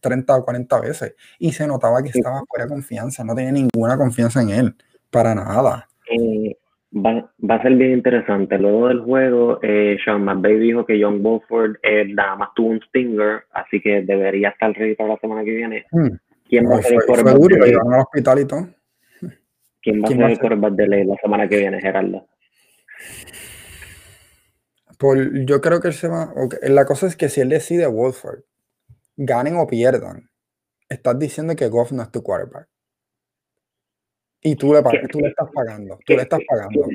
[0.00, 1.14] 30 o 40 veces.
[1.38, 4.74] Y se notaba que estaba fuera de confianza, no tenía ninguna confianza en él,
[5.10, 5.88] para nada.
[6.10, 6.56] Eh,
[6.94, 8.58] va, va, a ser bien interesante.
[8.58, 12.80] Luego del juego, eh, Sean McVay dijo que John Wolford eh, nada más tuvo un
[12.88, 15.84] stinger, así que debería estar ready para la semana que viene.
[15.90, 16.16] Hmm.
[16.48, 18.68] ¿Quién va a ser el quarterback al hospital y todo.
[19.80, 22.26] ¿Quién va a ser el quarterback de ley la semana que viene, Gerardo?
[25.46, 26.32] Yo creo que él se va.
[26.62, 28.40] La cosa es que si él decide Wolford,
[29.16, 30.30] ganen o pierdan,
[30.88, 32.68] estás diciendo que Goff no es tu quarterback.
[34.42, 35.98] Y tú le, tú le estás pagando.
[36.04, 36.86] Tú le estás pagando.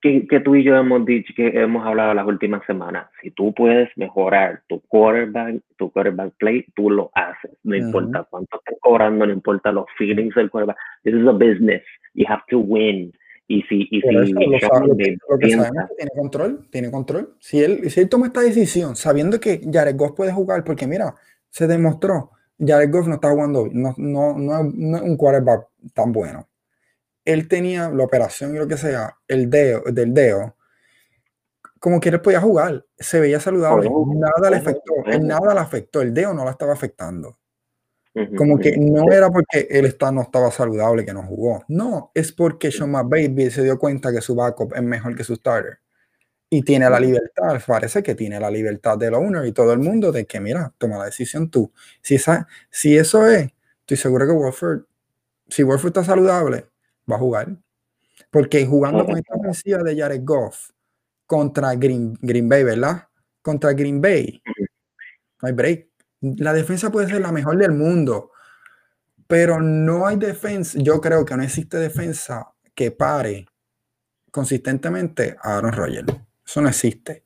[0.00, 3.06] Que, tú y yo hemos dicho, que hemos hablado las últimas semanas.
[3.20, 7.50] Si tú puedes mejorar tu quarterback, tu quarterback play, tú lo haces.
[7.64, 10.78] No importa cuánto estén cobrando, no importa los feelings del quarterback.
[11.04, 11.82] This is a business.
[12.14, 13.12] You have to win.
[13.52, 14.32] Y si, y si lo, que,
[15.40, 17.34] tiene control, tiene control.
[17.40, 21.16] Si él, si él toma esta decisión sabiendo que Jared Goff puede jugar, porque mira,
[21.48, 22.30] se demostró,
[22.64, 26.48] Jared Goff no está jugando, no, no, no, no es un quarterback tan bueno.
[27.24, 30.54] Él tenía la operación y lo que sea, el dedo, del dedo,
[31.80, 36.14] como que él podía jugar, se veía saludable, nada le afectó, nada le afectó, el
[36.14, 37.39] dedo no la estaba afectando.
[38.36, 41.64] Como que no era porque él está, no estaba saludable que no jugó.
[41.68, 45.36] No, es porque Sean McVay se dio cuenta que su backup es mejor que su
[45.36, 45.78] starter.
[46.48, 50.10] Y tiene la libertad, parece que tiene la libertad del owner y todo el mundo
[50.10, 51.72] de que, mira, toma la decisión tú.
[52.02, 54.82] Si, esa, si eso es, estoy seguro que Wolford,
[55.48, 56.66] si Wolford está saludable,
[57.10, 57.56] va a jugar.
[58.30, 60.70] Porque jugando con esta ofensiva de Jared Goff
[61.26, 63.06] contra Green, Green Bay, ¿verdad?
[63.42, 64.42] Contra Green Bay,
[65.40, 65.89] no hay break
[66.20, 68.30] la defensa puede ser la mejor del mundo,
[69.26, 70.78] pero no hay defensa.
[70.80, 73.46] Yo creo que no existe defensa que pare
[74.30, 76.14] consistentemente a Aaron Rodgers.
[76.44, 77.24] Eso no existe.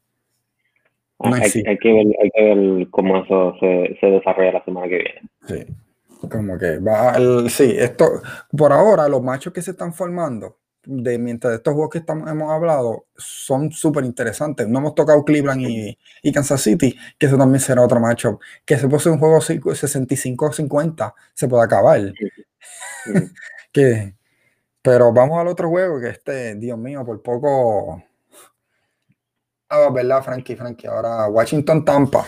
[1.19, 1.71] No hay, existe.
[1.71, 5.21] Hay, que ver, hay, que ver, cómo eso se, se, desarrolla la semana que viene.
[5.47, 7.15] Sí, como que va.
[7.49, 8.23] sí, esto,
[8.57, 12.51] por ahora, los machos que se están formando de mientras estos juegos que estamos, hemos
[12.51, 14.69] hablado son súper interesantes.
[14.69, 18.41] No hemos tocado Cleveland y, y, Kansas City, que eso también será otro matchup.
[18.65, 22.13] Que se puede un juego 65-50, se puede acabar.
[23.73, 24.15] que,
[24.83, 28.03] pero vamos al otro juego, que este, Dios mío, por poco.
[29.69, 30.57] Ah, ¿verdad, Frankie?
[30.57, 32.27] Frankie, ahora Washington Tampa.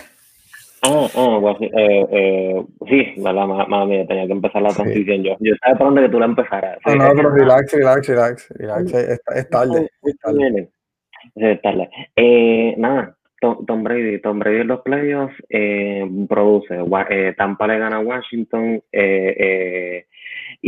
[0.83, 5.37] Oh, oh, eh, eh, sí, la, mami, tenía que empezar la transición yo.
[5.41, 6.79] Yo estaba esperando que tú la empezaras.
[6.87, 9.91] No, no, pero relax, relax, relax, relax, es, es tarde.
[10.03, 10.71] Es tarde.
[11.35, 11.91] Es tarde.
[12.15, 16.79] Eh, nada, Tom, Brady, Tom Brady en los playoffs eh, produce.
[17.11, 18.83] Eh, Tampa le gana a Washington.
[18.93, 20.07] Eh, eh,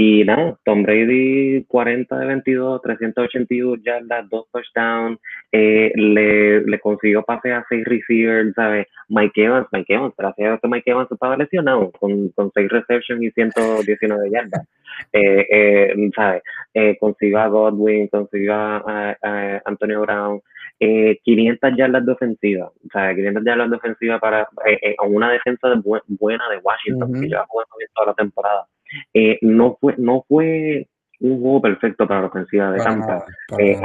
[0.00, 5.18] y nada, Tom Brady 40 de 22, 381 yardas, dos touchdowns,
[5.50, 8.86] eh, le, le consiguió pase a seis receivers, ¿sabes?
[9.08, 13.20] Mike Evans, Mike Evans, gracias a que Mike Evans estaba lesionado con, con seis receptions
[13.24, 14.68] y 119 yardas.
[15.12, 16.42] Eh, eh, ¿sabes?
[16.74, 20.40] Eh, consiguió a Godwin, consiguió a, a, Antonio Brown,
[20.78, 25.32] eh, 500 yardas de ofensiva, o sea, 500 yardas de ofensiva para eh, eh, una
[25.32, 28.66] defensa de buena de Washington, que lleva jugando bien toda la temporada.
[29.12, 30.88] Eh, no fue, no fue
[31.20, 33.24] un juego perfecto para la ofensiva de Tampa.
[33.58, 33.80] Eh,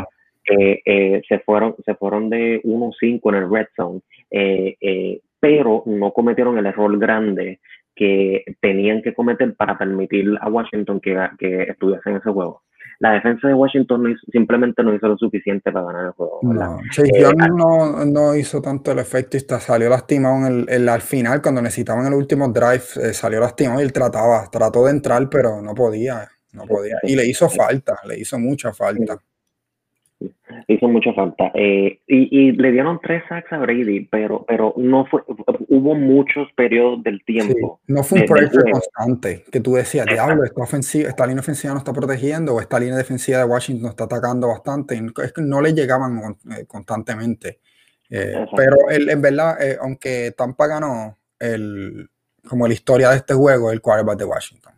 [0.46, 4.02] eh, eh, se fueron se fueron de 1-5 en el red zone,
[5.40, 7.60] pero no cometieron el error grande
[7.96, 12.64] que tenían que cometer para permitir a Washington que, que estuviese en ese juego
[13.00, 16.40] la defensa de Washington simplemente no hizo lo suficiente para ganar el juego.
[16.44, 21.02] No, Chase Young no, no, hizo tanto el efecto y salió lastimado en el, al
[21.02, 25.62] final, cuando necesitaban el último drive, salió lastimado y él trataba, trató de entrar, pero
[25.62, 26.30] no podía.
[26.54, 26.98] No podía.
[27.02, 29.18] Y le hizo falta, le hizo mucha falta.
[30.68, 31.52] Hizo mucha falta.
[31.54, 35.22] Eh, y, le dieron tres sacks a Brady, pero, pero no fue,
[35.68, 37.82] hubo muchos periodos del tiempo.
[37.88, 41.80] no fue un proyecto constante, que tú decías, diablo, esta, ofensiva, esta línea ofensiva no
[41.80, 45.02] está protegiendo, o esta línea defensiva de Washington está atacando bastante.
[45.24, 47.60] Es que no le llegaban eh, constantemente.
[48.10, 52.10] Eh, pero en verdad, aunque Tampa ganó, el,
[52.48, 54.74] como la historia de este juego, el quarterback de Washington.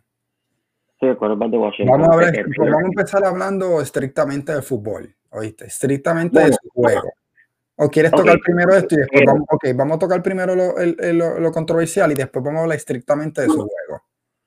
[1.10, 2.00] El de Washington.
[2.00, 5.14] Vamos a, ver, vamos a empezar hablando estrictamente de fútbol.
[5.30, 5.66] ¿oíste?
[5.66, 7.10] Estrictamente de su juego.
[7.78, 10.74] ¿O quieres tocar primero esto y después vamos, okay, vamos a tocar primero lo,
[11.12, 14.02] lo, lo, controversial y después vamos a hablar estrictamente de su juego?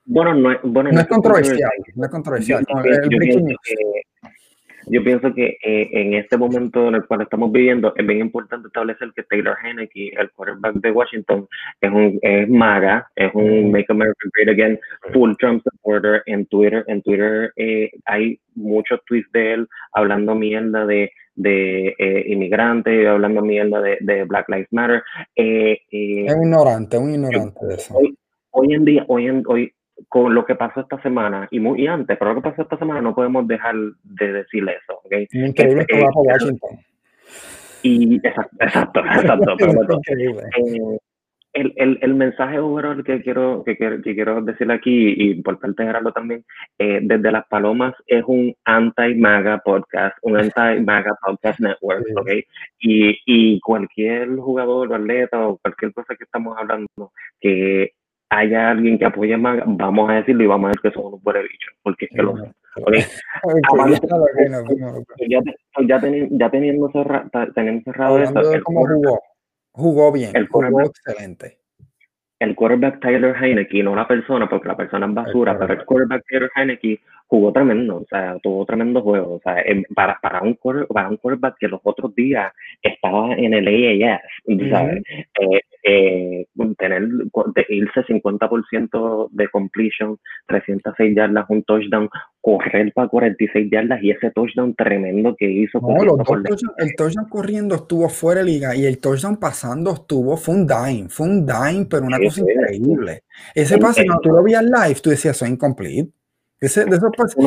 [0.05, 2.65] Bueno, no, bueno, no, es controversial, no es controversial.
[2.67, 3.17] Yo
[5.03, 9.11] pienso que eh, en este momento en el cual estamos viviendo es bien importante establecer
[9.15, 11.47] que Taylor Henneke, el quarterback de Washington,
[11.79, 14.79] es un es MAGA, es un Make America Great Again,
[15.13, 16.83] full Trump supporter en Twitter.
[16.87, 23.41] En Twitter eh, hay muchos tweets de él hablando mierda de de eh, inmigrantes, hablando
[23.41, 25.01] mierda de, de Black Lives Matter.
[25.35, 27.95] es un ignorante, un ignorante de eso.
[27.95, 28.17] Hoy,
[28.51, 29.71] hoy en día, hoy en hoy
[30.07, 33.01] con lo que pasó esta semana y muy antes, pero lo que pasó esta semana
[33.01, 35.01] no podemos dejar de decir eso.
[35.03, 35.27] ¿okay?
[35.31, 36.79] Increíble que, va para Washington.
[37.81, 39.55] Y exacto, exacto, exacto.
[40.07, 40.99] eh,
[41.53, 46.11] el, el, el, mensaje overall que quiero, que, que, quiero decir aquí, y importante Gerardo
[46.11, 46.45] también,
[46.77, 52.29] eh, desde Las Palomas es un anti-MAGA podcast, un anti-MAGA podcast network, ¿ok?
[52.79, 57.93] Y, y cualquier jugador o atleta o cualquier cosa que estamos hablando que
[58.29, 61.23] haya alguien que apoye más, vamos a decirlo y vamos a ver que son unos
[61.23, 62.53] buenos bichos, porque es que lo son.
[65.81, 65.99] Ya,
[66.49, 69.19] teniendo, cerrado, teniendo cerrado esto, jugó,
[69.71, 71.57] jugó bien, el jugó excelente.
[72.39, 76.23] el quarterback Tyler Heineke, no la persona, porque la persona es basura, pero el quarterback
[76.27, 79.63] Tyler Heineke jugó tremendo, o sea, tuvo tremendo juego, o sea,
[79.95, 80.57] para, para, un,
[80.91, 84.21] para un quarterback que los otros días estaba en el AAS,
[84.69, 85.03] ¿sabes?
[85.39, 86.45] eh, eh,
[87.53, 92.09] de irse 50% de completion, 306 yardas, un touchdown,
[92.41, 95.79] correr para 46 yardas y ese touchdown tremendo que hizo.
[95.79, 100.37] No, los dos el touchdown corriendo estuvo fuera de liga y el touchdown pasando estuvo,
[100.37, 103.23] fue un dime, fue un dime, pero una cosa increíble.
[103.53, 106.09] Ese pase, cuando tú lo veías live, tú decías, soy incomplete.
[106.59, 107.37] Ese, de esos pases,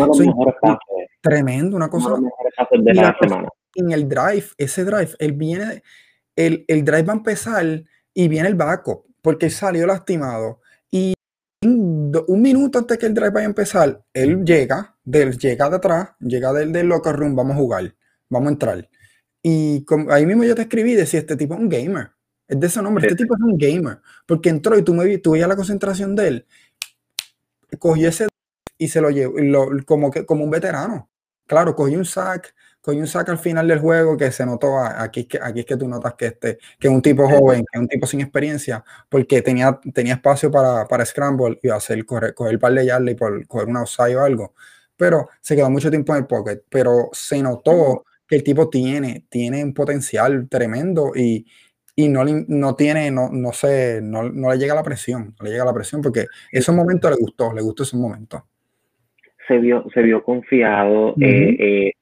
[1.21, 2.15] tremendo, una cosa.
[2.71, 3.49] de la semana.
[3.75, 5.83] En el drive, ese drive, él viene,
[6.37, 7.65] el, el drive va a empezar
[8.15, 10.61] y viene el backup, porque salió lastimado.
[10.91, 11.15] Y
[11.63, 16.11] un minuto antes que el drive vaya a empezar, él llega, del, llega de atrás,
[16.21, 17.95] llega del, del locker room, vamos a jugar,
[18.29, 18.91] vamos a entrar.
[19.43, 22.11] Y ahí mismo yo te escribí, decía, este tipo es un gamer.
[22.47, 24.01] Es de ese nombre, este tipo es un gamer.
[24.27, 26.47] Porque entró y tú, me, tú veías la concentración de él,
[27.79, 28.27] cogió ese
[28.77, 29.35] y se lo llevó,
[29.87, 31.09] como, que, como un veterano.
[31.47, 35.27] Claro, cogió un sack, cogió un sack al final del juego que se notó, aquí,
[35.41, 37.89] aquí es que tú notas que, este, que es un tipo joven, que es un
[37.89, 42.59] tipo sin experiencia, porque tenía, tenía espacio para, para scramble y hacer, correr, coger el
[42.59, 44.55] par de yardas y por coger un outside o algo,
[44.97, 49.27] pero se quedó mucho tiempo en el pocket, pero se notó que el tipo tiene,
[49.29, 51.47] tiene un potencial tremendo y,
[51.95, 55.53] y no, no tiene, no, no sé, no, no, le llega la presión, no le
[55.53, 58.43] llega la presión porque esos momentos le gustó, le gustó esos momentos.
[59.47, 61.93] Se vio, se vio confiado, eh, eh,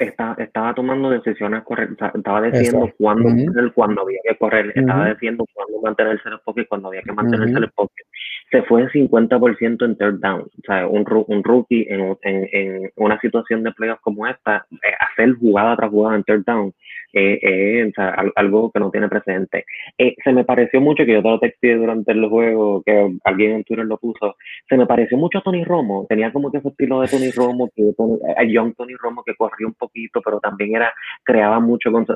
[0.00, 5.44] estaba, estaba tomando decisiones correctas, estaba decidiendo cuándo correr, cuando había que correr, estaba decidiendo
[5.54, 8.04] cuándo mantenerse en el pocket, cuando había que mantenerse en el pocket.
[8.50, 10.42] Se fue 50% en third down.
[10.42, 14.94] O sea, un, un rookie en, en, en, una situación de playoffs como esta, eh,
[14.98, 16.74] hacer jugada tras jugada en third down,
[17.12, 17.92] eh, eh,
[18.36, 19.64] algo que no tiene precedente.
[19.98, 23.52] Eh, se me pareció mucho, que yo te lo texté durante el juego, que alguien
[23.52, 24.36] en Twitter lo puso,
[24.68, 27.70] se me pareció mucho a Tony Romo, tenía como que ese estilo de Tony Romo,
[27.74, 27.92] que
[28.36, 30.92] a Young Tony Romo que corría un poquito, pero también era,
[31.24, 32.06] creaba mucho con,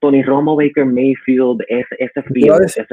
[0.00, 2.84] Tony Romo, Baker Mayfield, ese, ese field, ese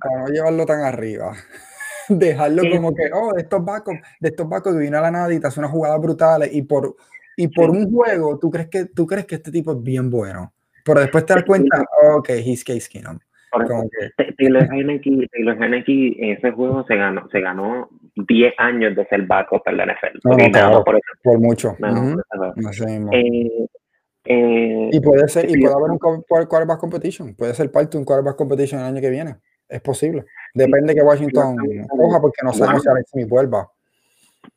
[0.00, 1.32] para no llevarlo tan arriba
[2.08, 5.32] dejarlo como que, oh, de estos vacos, de estos vacos que vino a la nada
[5.32, 6.96] y te hace unas jugadas brutales y por,
[7.36, 10.52] y por un juego tú crees que tú crees que este tipo es bien bueno.
[10.86, 11.84] Pero después te das cuenta,
[12.14, 13.18] ok, he's Case Keenum.
[14.38, 19.62] Taylor Heineke, Taylor Heineke, ese juego se ganó, se ganó 10 años de ser backup
[19.66, 20.18] en la NFL.
[21.22, 21.74] por, mucho.
[23.12, 23.66] eh,
[24.24, 28.04] eh, y puede ser, y puede haber un quarterback competition, puede ser parte de un
[28.04, 29.36] quarterback competition el año que viene.
[29.68, 30.24] Es posible.
[30.54, 31.56] Depende que Washington
[31.88, 33.68] coja porque no sabemos si Alex Smith vuelva.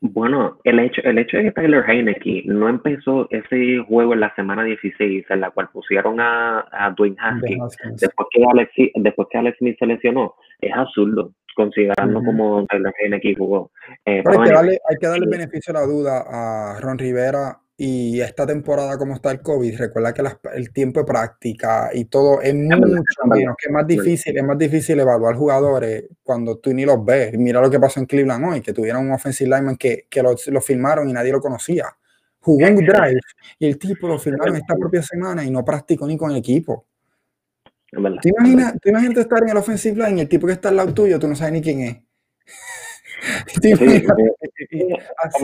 [0.00, 4.34] Bueno, el hecho, el hecho de que Tyler Heineke no empezó ese juego en la
[4.34, 9.38] semana 16, en la cual pusieron a, a Dwayne Haskins, después que, Alex, después que
[9.38, 13.70] Alex Smith se lesionó, es absurdo, considerando como Tyler Heineke jugó.
[14.04, 18.20] Eh, hay, que darle, hay que darle beneficio de la duda a Ron Rivera y
[18.20, 20.22] esta temporada, como está el COVID, recuerda que
[20.54, 24.58] el tiempo de práctica y todo es mucho menos, que es más difícil, es más
[24.58, 27.32] difícil evaluar jugadores cuando tú ni los ves.
[27.38, 30.36] Mira lo que pasó en Cleveland hoy, que tuvieron un offensive lineman que, que lo,
[30.48, 31.86] lo filmaron y nadie lo conocía.
[32.40, 33.20] Jugó un drive
[33.58, 36.84] y el tipo lo filmaron esta propia semana y no practicó ni con el equipo.
[37.90, 40.76] ¿Te imaginas, ¿Te imaginas estar en el offensive line y el tipo que está al
[40.76, 41.96] lado tuyo, tú no sabes ni quién es?
[44.70, 45.42] es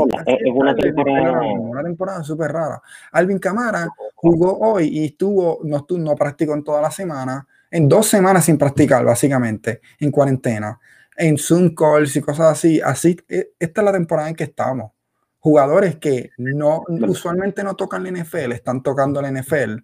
[0.52, 1.42] una temporada.
[1.42, 2.80] Una temporada súper rara.
[3.12, 8.06] Alvin Camara jugó hoy y estuvo, no, no practicó en toda la semana, en dos
[8.06, 10.78] semanas sin practicar, básicamente, en cuarentena,
[11.16, 12.80] en Zoom calls y cosas así.
[12.80, 14.92] Así, e, esta es la temporada en que estamos.
[15.38, 19.76] Jugadores que no, usualmente no tocan la NFL, están tocando la NFL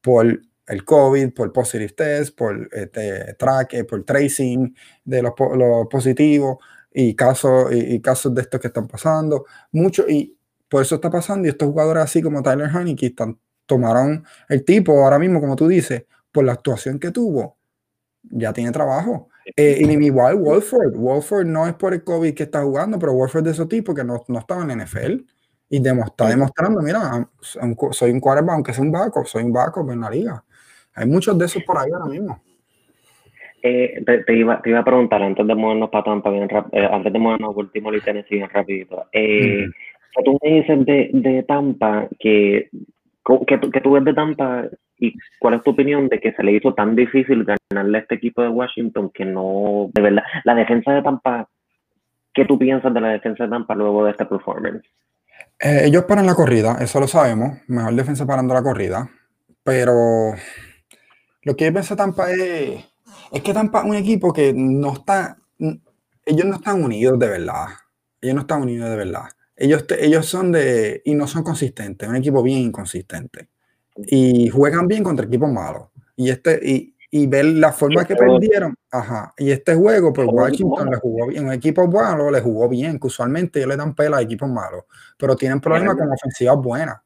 [0.00, 4.74] por el COVID, por positive test, por este, track, por tracing
[5.04, 6.58] de los, los positivos
[6.98, 10.34] y casos, y, casos de estos que están pasando, mucho, y
[10.66, 15.04] por eso está pasando, y estos jugadores así como Tyler Haneke están, tomaron el tipo
[15.04, 17.58] ahora mismo, como tú dices, por la actuación que tuvo,
[18.22, 19.28] ya tiene trabajo.
[19.54, 23.44] Eh, y igual Wolford, Wolford no es por el COVID que está jugando, pero Wolford
[23.44, 25.20] de ese tipo que no, no estaba en la NFL
[25.68, 27.28] y está demostrando, mira,
[27.90, 30.44] soy un quarterback, aunque sea un backup, soy un backup en la liga.
[30.94, 32.42] Hay muchos de esos por ahí ahora mismo.
[33.62, 37.12] Eh, te, iba, te iba a preguntar antes de movernos para Tampa, bien eh, antes
[37.12, 39.06] de movernos último y Tennessee bien rapidito.
[39.12, 39.66] Eh,
[40.24, 42.70] Tú me dices de, de Tampa que,
[43.46, 44.64] que, que, tú ves de Tampa
[44.98, 48.14] y cuál es tu opinión de que se le hizo tan difícil ganarle a este
[48.14, 51.48] equipo de Washington que no, de verdad, la defensa de Tampa,
[52.32, 54.88] ¿qué tú piensas de la defensa de Tampa luego de este performance?
[55.58, 59.10] Eh, ellos paran la corrida, eso lo sabemos, mejor defensa parando la corrida,
[59.62, 60.32] pero
[61.42, 62.84] lo que yo pienso de Tampa es
[63.32, 67.66] es que Tampa un equipo que no está, ellos no están unidos de verdad.
[68.20, 69.24] Ellos no están unidos de verdad.
[69.56, 73.48] Ellos, ellos son de, y no son consistentes, un equipo bien inconsistente.
[73.96, 75.88] Y juegan bien contra equipos malos.
[76.16, 79.32] Y este, y, y ver la forma que perdieron, ajá.
[79.38, 83.06] Y este juego, pues Washington le jugó bien, un equipo malo le jugó bien, que
[83.06, 84.84] usualmente ellos le dan pela a equipos malos,
[85.16, 86.96] pero tienen problemas con ofensivas buenas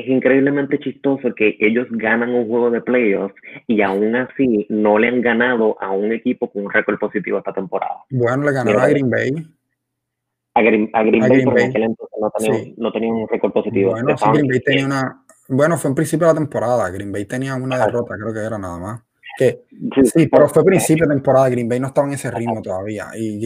[0.00, 3.34] es increíblemente chistoso que ellos ganan un juego de playoffs
[3.66, 7.52] y aún así no le han ganado a un equipo con un récord positivo esta
[7.52, 8.04] temporada.
[8.10, 9.30] Bueno, le ganaron a Green Bay.
[10.54, 13.92] A Green, a Green, Bay, no tenía, no tenía, un récord positivo.
[13.92, 15.24] Bueno, sí, Green Bay tenía una.
[15.48, 16.90] Bueno, fue en principio de la temporada.
[16.90, 19.09] Green Bay tenía una derrota, creo que era nada más.
[19.40, 19.64] Que,
[20.04, 21.48] sí, pero fue principio de temporada.
[21.48, 23.08] Green Bay no estaba en ese ritmo todavía.
[23.16, 23.40] Y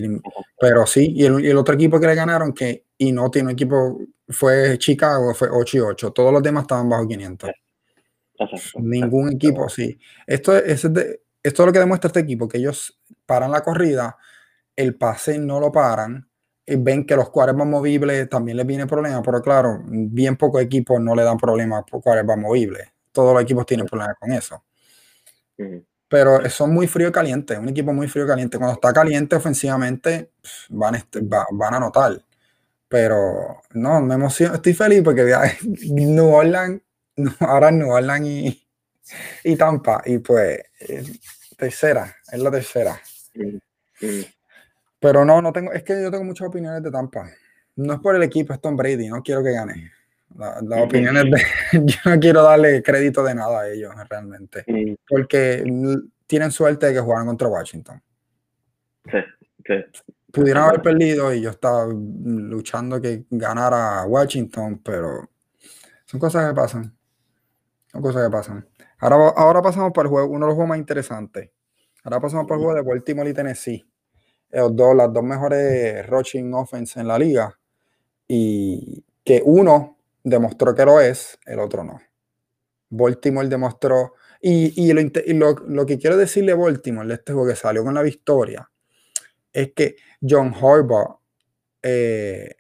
[0.59, 3.53] pero sí, y el, y el, otro equipo que le ganaron, que y no tiene
[3.53, 6.11] equipo fue Chicago, fue 8 y 8.
[6.11, 7.49] Todos los demás estaban bajo 500.
[8.81, 9.97] Ningún equipo, sí.
[10.27, 11.01] Esto es, esto
[11.43, 14.17] es lo que demuestra este equipo, que ellos paran la corrida,
[14.75, 16.29] el pase no lo paran,
[16.67, 21.01] y ven que los más movibles también les viene problema, pero claro, bien pocos equipos
[21.01, 22.89] no le dan problemas por más movibles.
[23.13, 24.65] Todos los equipos tienen problemas con eso.
[26.09, 28.59] Pero son muy frío y caliente, un equipo muy frío y caliente.
[28.59, 30.31] Cuando está caliente ofensivamente,
[30.69, 31.03] van,
[31.53, 32.23] van a notar.
[32.89, 35.25] Pero no, me emociono, estoy feliz porque
[35.91, 36.81] New Orleans,
[37.41, 38.69] ahora New Orleans y,
[39.45, 40.61] y Tampa, y pues
[41.57, 43.01] tercera, es la tercera.
[45.01, 47.31] Pero no, no tengo, es que yo tengo muchas opiniones de Tampa.
[47.77, 49.93] No es por el equipo, es Tom Brady, no quiero que gane.
[50.37, 51.41] Las opiniones de,
[51.87, 54.65] yo no quiero darle crédito de nada a ellos realmente,
[55.09, 55.65] porque
[56.27, 58.03] tienen suerte de que jugaran contra Washington.
[59.05, 59.19] Sí,
[59.67, 65.31] sí pudieran haber perdido y yo estaba luchando que ganara Washington, pero
[66.05, 66.95] son cosas que pasan.
[67.87, 68.69] Son cosas que pasan.
[68.99, 71.51] Ahora, ahora pasamos para el juego, uno de los juegos más interesantes.
[72.03, 73.87] Ahora pasamos para el juego de Baltimore y Tennessee.
[74.51, 77.57] Los dos, las dos mejores rushing offense en la liga.
[78.27, 79.94] Y que uno
[80.25, 82.01] demostró que lo es, el otro no.
[82.91, 84.15] Baltimore demostró.
[84.41, 84.93] Y,
[85.33, 88.69] lo, lo, que quiero decirle a Baltimore de este juego que salió con la victoria
[89.53, 91.21] es que John Harbaugh
[91.83, 92.57] eh,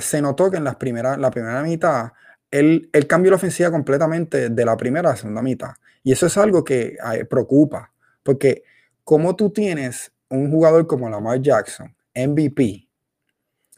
[0.00, 2.12] se notó que en las primeras, la primera mitad
[2.50, 5.72] él, él, cambió la ofensiva completamente de la primera a la segunda mitad.
[6.02, 6.96] Y eso es algo que
[7.28, 7.92] preocupa,
[8.22, 8.64] porque
[9.04, 12.88] como tú tienes un jugador como Lamar Jackson, MVP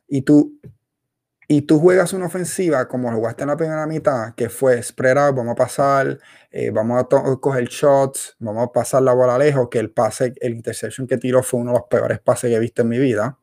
[0.09, 0.59] y tú,
[1.53, 5.37] y tú juegas una ofensiva como jugaste en la primera mitad, que fue spread out,
[5.37, 6.19] vamos a pasar,
[6.51, 7.07] eh, vamos a
[7.39, 11.43] coger shots, vamos a pasar la bola lejos, que el pase, el interception que tiró
[11.43, 13.37] fue uno de los peores pases que he visto en mi vida.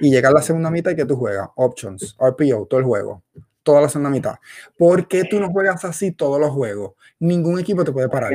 [0.00, 3.22] Y llega la segunda mitad y que tú juegas options, RPO, todo el juego,
[3.62, 4.36] toda la segunda mitad.
[4.78, 6.94] ¿Por qué tú no juegas así todos los juegos?
[7.20, 8.32] Ningún equipo te puede parar.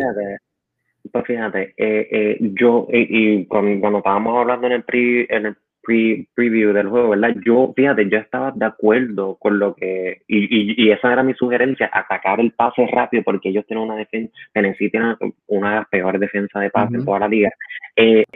[1.12, 5.58] Pues fíjate, eh, eh, yo, eh, y cuando, estábamos hablando en el, pre, en el
[5.82, 7.36] pre, preview del juego, ¿verdad?
[7.46, 11.34] Yo, fíjate, yo estaba de acuerdo con lo que, y, y, y esa era mi
[11.34, 15.16] sugerencia, atacar el pase rápido, porque ellos tienen una defensa, Tennessee tiene
[15.48, 17.52] una de las peores defensas de pase en toda la liga.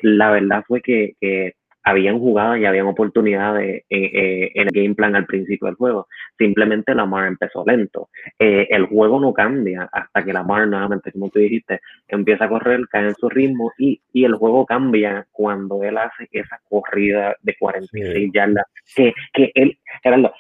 [0.02, 1.54] la verdad fue que, que
[1.84, 6.08] habían jugado y habían oportunidades eh, en el game plan al principio del juego.
[6.38, 8.10] Simplemente Lamar empezó lento.
[8.40, 12.88] Eh, el juego no cambia hasta que Lamar nuevamente, como tú dijiste, empieza a correr,
[12.90, 17.56] cae en su ritmo y, y el juego cambia cuando él hace esa corrida de
[17.60, 18.66] 46 yardas.
[18.96, 20.34] Que, que él, Gerardo,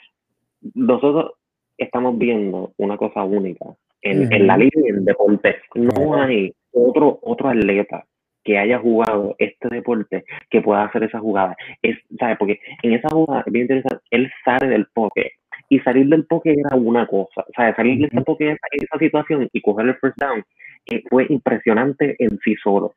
[0.74, 1.34] nosotros
[1.78, 3.66] estamos viendo una cosa única.
[4.02, 8.06] En, en la liga en deporte no hay otro, otro atleta
[8.44, 11.56] que haya jugado este deporte que pueda hacer esa jugada.
[11.82, 12.38] Es, ¿sabes?
[12.38, 15.34] Porque en esa jugada, bien interesante, él sale del poke
[15.70, 17.76] y salir del poke era una cosa, ¿sabes?
[17.76, 20.44] Salir del poke en esa situación y coger el first down
[20.86, 22.96] que fue impresionante en sí solo.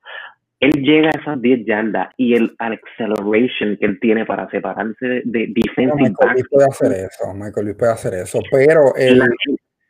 [0.59, 5.22] Él llega a esas 10 yardas y el acceleration que él tiene para separarse de,
[5.26, 9.20] de defensive Michael puede hacer eso, Michael Luis puede hacer eso, pero el,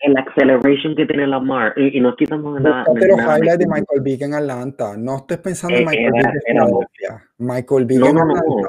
[0.01, 2.85] el acceleration que tiene Lamar, y, y no quitamos nada.
[2.95, 4.97] Pero highlight de Michael Vick en Atlanta.
[4.97, 7.25] No estés pensando en eh, Michael Vick en Atlanta.
[7.39, 8.69] Michael Vick en Atlanta.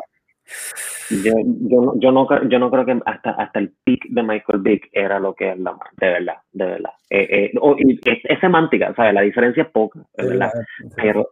[1.10, 4.90] Yo, yo, yo, no, yo no creo que hasta, hasta el peak de Michael Vick
[4.92, 6.92] era lo que es Lamar, de verdad, de verdad.
[7.10, 9.14] Eh, eh, es, es, semántica, ¿sabes?
[9.14, 10.52] La diferencia es poca, de verdad.
[10.96, 11.30] Pero,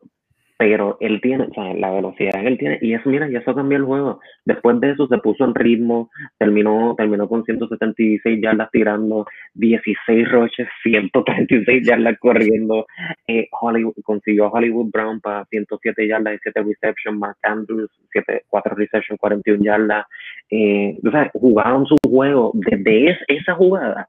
[0.57, 3.53] pero él tiene, o sea, la velocidad que él tiene, y eso, mira, y eso
[3.53, 4.19] cambió el juego.
[4.45, 9.25] Después de eso se puso en ritmo, terminó, terminó con 176 yardas tirando,
[9.55, 12.85] 16 roches, 136 yardas corriendo,
[13.27, 18.45] eh, Hollywood, consiguió a Hollywood Brown para 107 yardas y 7 receptions, Mark Andrews, 7,
[18.47, 20.05] 4 receptions, 41 yardas,
[20.49, 24.07] eh, o sea, jugaron su juego, desde esa jugada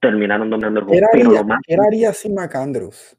[0.00, 1.06] terminaron dominando el juego.
[1.66, 3.16] ¿Qué haría, sin Mark Andrews?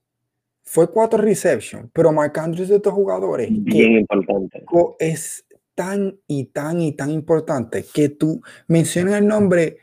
[0.67, 4.65] Fue cuatro reception, pero Mark Andrews de estos jugadores bien importante.
[4.99, 9.77] Es tan y tan y tan importante que tú mencionas el nombre,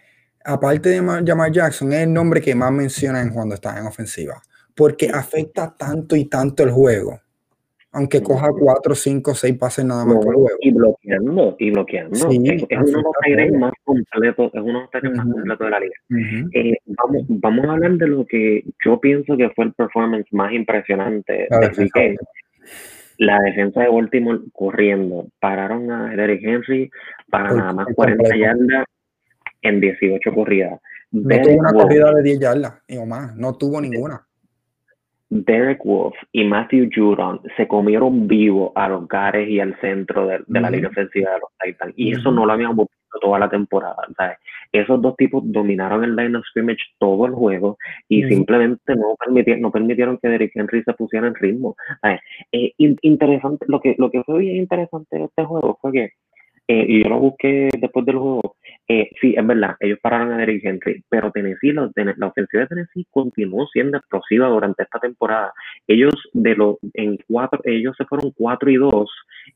[0.45, 4.43] aparte de Jamar Jackson, es el nombre que más mencionan cuando estás en ofensiva,
[4.74, 7.18] porque afecta tanto y tanto el juego
[7.95, 10.49] aunque coja cuatro, cinco, seis pases nada más por juego.
[10.61, 12.16] Y bloqueando, y bloqueando.
[12.16, 15.95] es, uno de los más completos, es uno de los más completos de la liga.
[16.53, 20.53] Eh, vamos, vamos a hablar de lo que yo pienso que fue el performance más
[20.53, 22.18] impresionante la del weekend.
[23.18, 25.28] La defensa de Baltimore corriendo.
[25.38, 26.90] Pararon a Derrick Henry
[27.30, 28.86] para nada más 40 yardas
[29.62, 30.80] en 18 corridas.
[31.12, 34.26] No tuvo una corrida de 10 yardas o más, no tuvo ninguna.
[35.35, 40.45] Derek Wolf y Matthew Judon se comieron vivo a los Gares y al centro de,
[40.47, 41.93] la línea ofensiva de los Titans.
[41.97, 43.97] Y eso no lo habíamos visto toda la temporada.
[44.70, 47.78] Esos dos tipos dominaron el line of scrimmage todo el juego
[48.09, 51.74] y simplemente no permitieron, no permitieron que Derek Henry se pusiera en ritmo.
[52.53, 56.05] Eh, interesante, lo que, lo que fue bien interesante de este juego fue que,
[56.68, 58.55] eh, y yo lo busqué después del juego,
[58.87, 62.68] eh, sí, es verdad, ellos pararon a Derrick Henry, pero Tennessee, la, la ofensiva de
[62.68, 65.55] Tennessee continuó siendo explosiva durante esta temporada.
[65.87, 69.11] Ellos de los en cuatro, ellos se fueron 4 y 2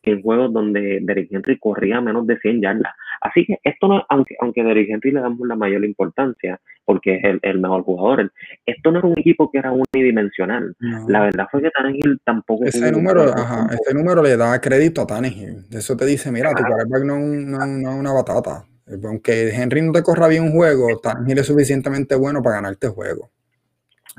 [0.05, 2.95] en juegos donde Derrick Henry corría menos de 100 yardas.
[3.20, 7.24] Así que esto no, aunque, aunque Derrick Henry le damos la mayor importancia, porque es
[7.24, 8.33] el, el mejor jugador,
[8.64, 10.74] esto no era un equipo que era unidimensional.
[11.07, 12.64] La verdad fue que Tannehill tampoco...
[12.64, 15.66] Ese número, ajá, ese número le da crédito a Tannehill.
[15.70, 18.64] Eso te dice, mira, tu quarterback no, no, no es una batata.
[19.05, 22.93] Aunque Henry no te corra bien un juego, Tannehill es suficientemente bueno para ganarte el
[22.93, 23.30] juego.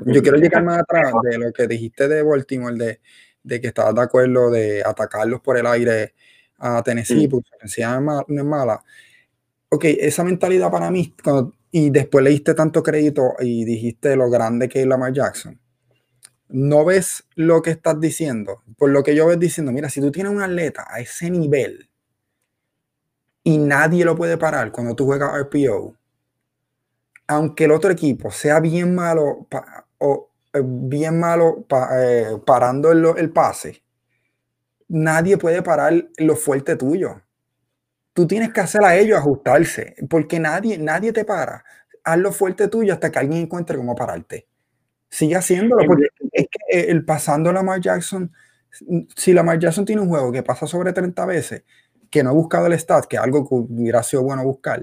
[0.06, 3.00] Yo quiero llegar más atrás de lo que dijiste de Baltimore, de,
[3.42, 6.14] de que estabas de acuerdo de atacarlos por el aire
[6.58, 8.82] a Tennessee, porque Tennessee no es mala.
[9.68, 11.14] Ok, esa mentalidad para mí,
[11.70, 15.60] y después le diste tanto crédito y dijiste lo grande que es Lamar Jackson,
[16.48, 18.62] no ves lo que estás diciendo.
[18.76, 21.89] Por lo que yo ves diciendo, mira, si tú tienes un atleta a ese nivel,
[23.42, 25.94] y nadie lo puede parar cuando tú juegas RPO,
[27.26, 29.46] aunque el otro equipo sea bien malo
[29.98, 31.64] o eh, bien malo
[31.94, 33.82] eh, parando el, pase,
[34.88, 37.22] nadie puede parar lo fuerte tuyo.
[38.12, 41.64] Tú tienes que hacer a ellos ajustarse, porque nadie, nadie te para.
[42.02, 44.48] Haz lo fuerte tuyo hasta que alguien encuentre cómo pararte.
[45.08, 48.32] Sigue haciéndolo, porque es que el pasando la Lamar Jackson,
[49.16, 51.64] si Lamar Jackson tiene un juego que pasa sobre 30 veces,
[52.10, 54.80] que no he buscado el stat, que es algo que hubiera sido bueno buscar,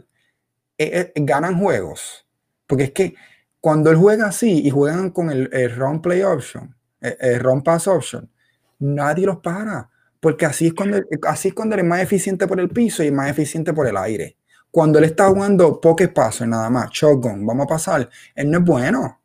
[0.77, 2.25] eh, eh, ganan juegos.
[2.65, 3.15] Porque es que
[3.59, 7.87] cuando él juega así y juegan con el, el run play option, el, run pass
[7.87, 8.29] option,
[8.79, 9.89] nadie los para.
[10.19, 13.11] Porque así es, cuando, así es cuando él es más eficiente por el piso y
[13.11, 14.37] más eficiente por el aire.
[14.71, 18.63] Cuando él está jugando poke paso nada más, shotgun, vamos a pasar, él no es
[18.65, 19.21] bueno.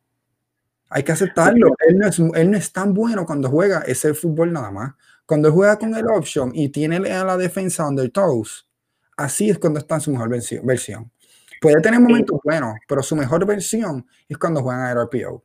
[0.92, 1.74] Hay que aceptarlo.
[1.88, 4.92] Él no, es, él no es tan bueno cuando juega ese fútbol nada más.
[5.32, 8.68] Cuando juega con el option y tiene a la defensa under toes,
[9.16, 11.10] así es cuando está en su mejor versión.
[11.58, 15.42] Puede tener momentos buenos, pero su mejor versión es cuando juegan a RPO.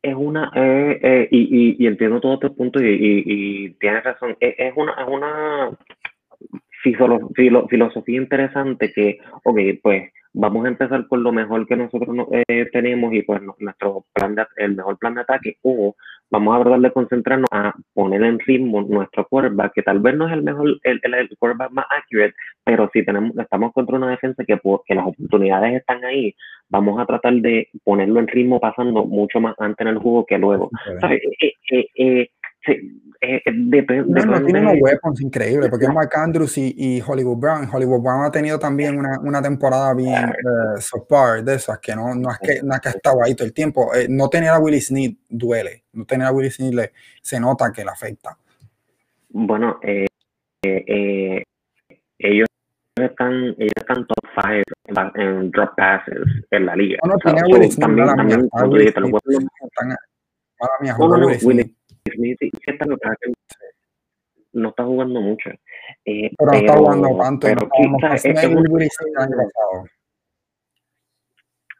[0.00, 2.86] Es una, eh, eh, y, y, entiendo todos tus puntos y,
[3.26, 5.78] y, tienes razón, es, es una, es una
[7.68, 12.16] filosofía interesante que, ok, pues vamos a empezar con lo mejor que nosotros
[12.48, 15.94] eh, tenemos y pues nuestro plan de, el mejor plan de ataque o
[16.30, 20.26] vamos a tratar de concentrarnos a poner en ritmo nuestro quarterback que tal vez no
[20.26, 24.44] es el mejor el, el, quarterback más accurate pero si tenemos estamos contra una defensa
[24.44, 26.34] que, que las oportunidades están ahí
[26.70, 30.38] vamos a tratar de ponerlo en ritmo pasando mucho más antes en el juego que
[30.38, 30.70] luego.
[31.10, 32.30] Eh, eh,
[32.64, 32.72] Sí,
[33.20, 34.24] eh, eh depende.
[34.24, 37.68] No, no, tiene unos weapons increíbles, porque es Mark Andrews y, Hollywood Brown.
[37.70, 42.30] Hollywood Brown ha tenido también una, una temporada bien uh, de esas, que no, no,
[42.30, 43.94] es que, no es que ha estado ahí todo el tiempo.
[43.94, 45.84] Eh, no tener a Willie Sneed duele.
[45.92, 46.92] No tener a Willie Sneed le,
[47.22, 48.36] se nota que le afecta.
[49.30, 50.06] Bueno, eh,
[50.62, 52.48] ellos
[52.96, 56.18] están, ellos están top 5 en, drop passes
[56.50, 56.98] en la liga.
[57.04, 57.86] No, no, tiene a Willie Sneed.
[57.86, 58.48] También, también,
[61.44, 61.74] Willie
[64.52, 65.50] no está jugando mucho.
[66.04, 67.46] Eh, pero, no está jugando tanto.
[67.46, 67.68] Pero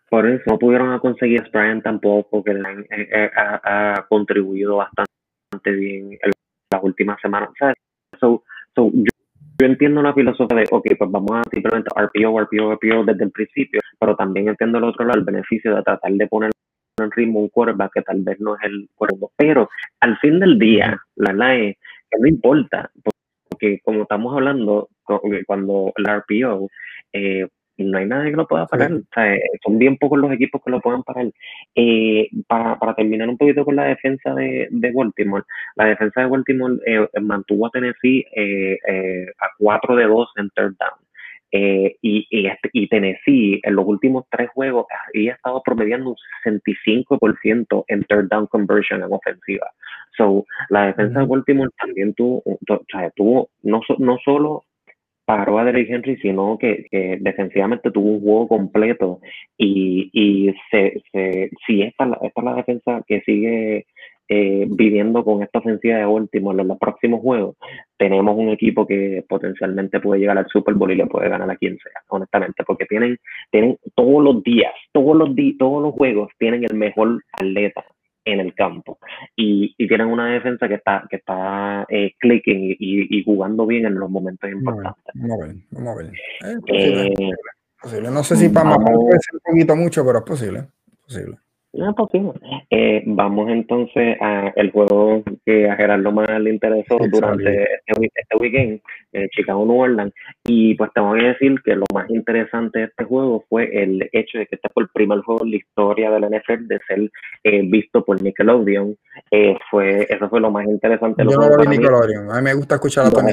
[0.08, 6.12] por eso no pudieron conseguir a Brian tampoco, que eh, eh, ha, contribuido bastante bien
[6.12, 6.32] en
[6.72, 7.50] las últimas semanas.
[8.18, 8.42] So,
[8.74, 13.24] so, yo, entiendo la filosofía de, ok, pues vamos a simplemente RPO, RPO, RPO desde
[13.24, 16.50] el principio, pero también entiendo el otro lado, el beneficio de tratar de poner
[17.04, 19.30] en ritmo un quarterback que tal vez no es el quarterback.
[19.36, 19.68] Pero
[20.00, 21.76] al fin del día, la es
[22.10, 22.90] que no importa,
[23.48, 24.88] porque como estamos hablando,
[25.46, 26.68] cuando el RPO,
[27.12, 27.46] eh,
[27.78, 28.90] no hay nadie que lo pueda parar.
[29.64, 31.30] son bien pocos los equipos que lo puedan parar.
[31.74, 35.44] Eh, para, para, terminar un poquito con la defensa de, de Baltimore,
[35.76, 38.26] la defensa de Baltimore eh, mantuvo a Tennessee
[39.38, 41.09] a 4 de 2 en third down.
[41.52, 46.16] Eh, y, y, este, y, Tennessee en los últimos tres juegos había estado promediando un
[46.44, 49.66] 65% en third down conversion en ofensiva.
[50.16, 54.64] So, la defensa de Baltimore también tuvo, o sea, tuvo no, no solo
[55.24, 59.20] paró a Derrick Henry, sino que, que, defensivamente tuvo un juego completo
[59.56, 63.86] y, y se, se, si esta, esta es la defensa que sigue
[64.32, 67.56] eh, viviendo con esta ofensiva de último en los próximos juegos,
[67.98, 71.56] tenemos un equipo que potencialmente puede llegar al Super Bowl y le puede ganar a
[71.56, 73.18] quien sea, honestamente, porque tienen,
[73.50, 77.84] tienen todos los días, todos los, días, todos los juegos tienen el mejor atleta
[78.24, 78.98] en el campo
[79.34, 83.84] y, y tienen una defensa que está que está eh, clicking y, y, jugando bien
[83.84, 85.12] en los momentos importantes.
[85.14, 86.12] Vamos a ver, vamos a ver.
[86.68, 87.12] Eh,
[87.82, 90.66] posible, No sé si para más puede ser un poquito mucho, pero es posible.
[91.02, 91.36] posible.
[91.72, 91.94] No,
[92.70, 98.36] Eh, vamos entonces a el juego que a Gerardo más le interesó durante este, este,
[98.38, 98.80] weekend,
[99.12, 100.12] eh, Chicago New Orleans.
[100.44, 104.38] Y pues tengo que decir que lo más interesante de este juego fue el hecho
[104.38, 107.10] de que este fue el primer juego en la historia del NFL de ser
[107.44, 108.96] eh, visto por Nickelodeon.
[109.30, 111.22] Eh, fue, eso fue lo más interesante.
[111.22, 113.32] Yo no lo vi Nickelodeon, a mí me gusta escuchar a Tony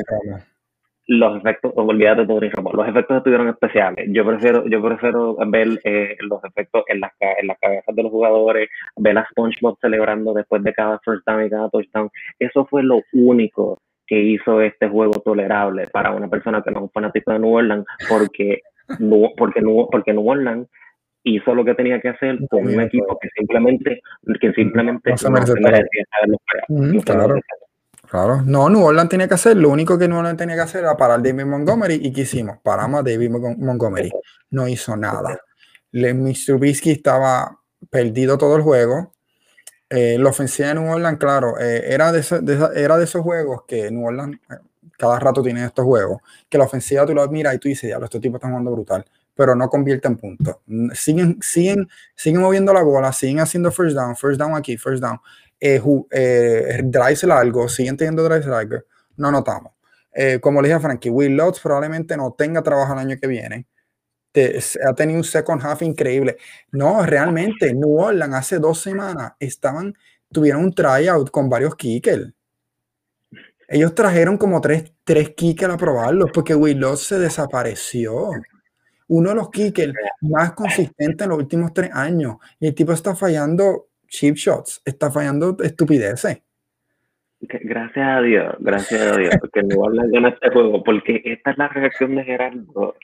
[1.07, 4.07] los efectos, olvídate de Tony Romo, los efectos estuvieron especiales.
[4.11, 8.11] Yo prefiero, yo prefiero ver eh, los efectos en las, en las cabezas de los
[8.11, 12.09] jugadores, ver a SpongeBob celebrando después de cada first down y cada touchdown.
[12.39, 16.83] Eso fue lo único que hizo este juego tolerable para una persona que no es
[16.83, 18.61] un fanático de New Orleans, porque,
[19.37, 20.67] porque, porque New Orleans
[21.23, 24.01] hizo lo que tenía que hacer con un equipo que simplemente,
[24.39, 25.85] que simplemente no se merecía
[27.05, 27.35] claro.
[28.09, 30.81] Claro, no, New Orleans tenía que hacer, lo único que New Orleans tenía que hacer
[30.81, 32.57] era parar David Montgomery y ¿qué hicimos?
[32.63, 34.11] Paramos a David Montgomery,
[34.51, 35.37] no hizo nada.
[35.91, 36.57] Le, Mr.
[36.57, 39.13] Bisky estaba perdido todo el juego.
[39.89, 42.23] Eh, la ofensiva de New Orleans, claro, eh, era, de
[42.75, 44.55] era de esos juegos que New Orleans eh,
[44.97, 47.97] cada rato tiene estos juegos, que la ofensiva tú lo miras y tú dices, ya,
[47.97, 49.05] estos tipos están jugando brutal,
[49.35, 50.57] pero no convierte en puntos.
[50.93, 55.19] Siguen, siguen, siguen moviendo la bola, siguen haciendo first down, first down aquí, first down
[55.59, 55.81] eh,
[56.11, 58.83] eh, drives largo, siguen teniendo drives largos,
[59.17, 59.73] no notamos.
[60.13, 63.27] Eh, como le dije a Frankie, Will Lutz probablemente no tenga trabajo el año que
[63.27, 63.67] viene.
[64.87, 66.37] ha tenido un second half increíble.
[66.71, 69.95] No, realmente, New Orleans hace dos semanas estaban,
[70.31, 72.33] tuvieron un tryout con varios kickers.
[73.67, 78.31] Ellos trajeron como tres, tres kickers a probarlos porque Will se desapareció.
[79.09, 82.37] Uno de los kickers más consistentes en los últimos tres años.
[82.59, 86.41] Y el tipo está fallando chip shots, está fallando estupideces.
[87.39, 91.57] Gracias a Dios, gracias a Dios, que no hablan de este juego, porque esta es
[91.59, 92.95] la reacción de Gerardo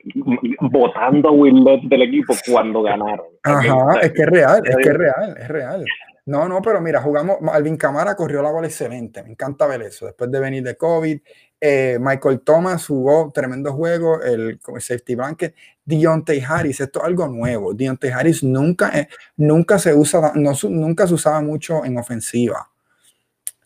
[0.71, 3.27] votando a Will del equipo cuando ganaron.
[3.43, 5.85] Ajá, es que es real, es que es real, es real.
[6.25, 10.07] No, no, pero mira, jugamos, Alvin Camara corrió la bola excelente, me encanta ver eso,
[10.07, 11.19] después de venir de COVID.
[11.59, 15.55] Eh, Michael Thomas jugó tremendo juego, el, safety blanket.
[15.85, 17.73] Deontay Harris, esto es algo nuevo.
[17.73, 22.69] Deontay Harris nunca, eh, nunca, se usa, no, nunca se usaba mucho en ofensiva.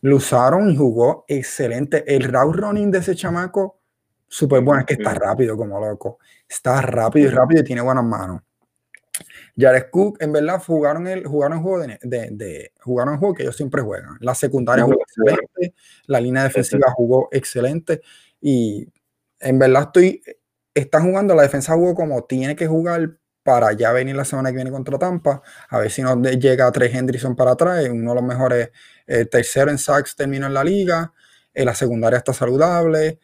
[0.00, 2.04] Lo usaron y jugó excelente.
[2.06, 3.78] El route running de ese chamaco,
[4.26, 6.18] súper bueno, es que está rápido como loco.
[6.48, 8.42] Está rápido y rápido y tiene buenas manos.
[9.56, 11.98] Jared Cook, en verdad, jugaron el, jugaron juego de,
[12.30, 14.16] de, jugaron el juego que ellos siempre juegan.
[14.20, 15.74] La secundaria jugó excelente,
[16.06, 18.00] la línea defensiva jugó excelente
[18.40, 18.86] y
[19.40, 20.22] en verdad estoy,
[20.78, 24.56] están jugando, la defensa jugó como tiene que jugar para ya venir la semana que
[24.56, 28.20] viene contra Tampa, a ver si nos llega a tres Hendrickson para atrás, uno de
[28.20, 28.70] los mejores,
[29.06, 31.12] eh, tercero en sacks terminó en la liga,
[31.54, 33.20] eh, la secundaria está saludable,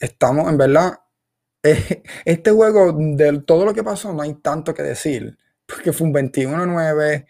[0.00, 0.98] estamos en verdad,
[2.24, 6.14] este juego, de todo lo que pasó, no hay tanto que decir, porque fue un
[6.14, 7.26] 21-9.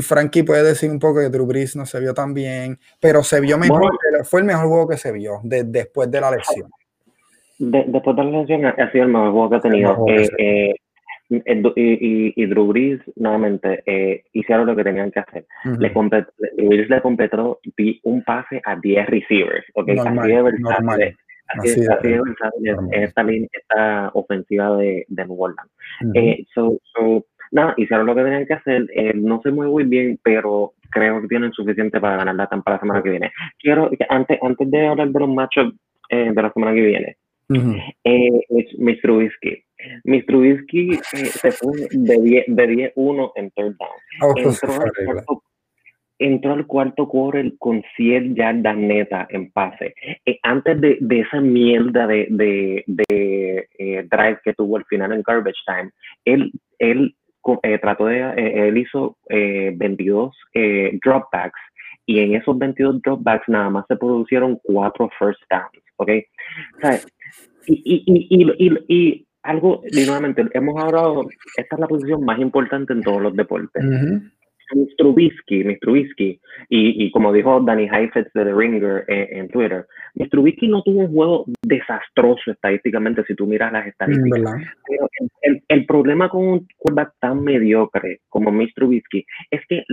[0.00, 3.40] Frankie puede decir un poco que Drew Brees no se vio tan bien, pero se
[3.40, 3.92] vio mejor,
[4.24, 6.70] fue el mejor juego que se vio después de la lesión.
[7.70, 10.04] Después de la lesión ha sido el mejor juego que ha tenido.
[10.08, 10.74] Eh, eh,
[11.76, 15.46] y, y, Drew Brees, nuevamente, eh, hicieron lo que tenían que hacer.
[15.78, 17.60] le Drew Brees le completó
[18.02, 19.64] un pase a 10 receivers.
[19.74, 21.16] Okay, normal, así
[21.58, 21.80] Así,
[23.02, 25.70] esta, esta ofensiva de, de New Orleans.
[26.14, 28.86] eh, so, so, nada, hicieron lo que tenían que hacer.
[28.94, 32.80] Eh, no sé muy, bien, pero creo que tienen suficiente para ganar la Tampa la
[32.80, 33.32] semana que viene.
[33.58, 35.74] Quiero, antes, antes de hablar de los matchups
[36.08, 37.16] eh, de la semana que viene,
[38.04, 38.30] eh,
[38.78, 39.10] Mr.
[39.10, 39.64] Whiskey.
[40.04, 40.36] Mr.
[40.36, 43.90] Whiskey eh, se fue de 10-1 en third down.
[45.26, 45.42] Oh,
[46.22, 49.94] entró al cuarto quarter con 100 yardas neta en pase.
[50.24, 55.12] Eh, antes de, de, esa mierda de, de, de eh, drive que tuvo al final
[55.12, 55.90] en garbage time,
[56.24, 57.16] él, él
[57.62, 60.32] eh, trató de, él hizo 22
[61.02, 61.60] dropbacks
[62.06, 66.10] y en esos 22 dropbacks nada más se producieron 4 first downs, ¿ok?
[67.66, 71.26] y, y, y, y, y algo, nuevamente, hemos hablado,
[71.56, 73.84] esta es la posición más importante en todos los deportes.
[74.74, 74.96] Mr.
[74.96, 75.78] Trubisky, Mr.
[75.80, 80.30] Trubisky, y, y, como dijo Danny Heifetz de The Ringer en, Twitter, Mr.
[80.30, 84.54] Trubisky no tuvo un juego desastroso estadísticamente si tú miras las estadísticas.
[84.88, 85.08] Pero
[85.42, 88.72] el, el, problema con un quarterback tan mediocre como Mr.
[88.74, 89.84] Trubisky es que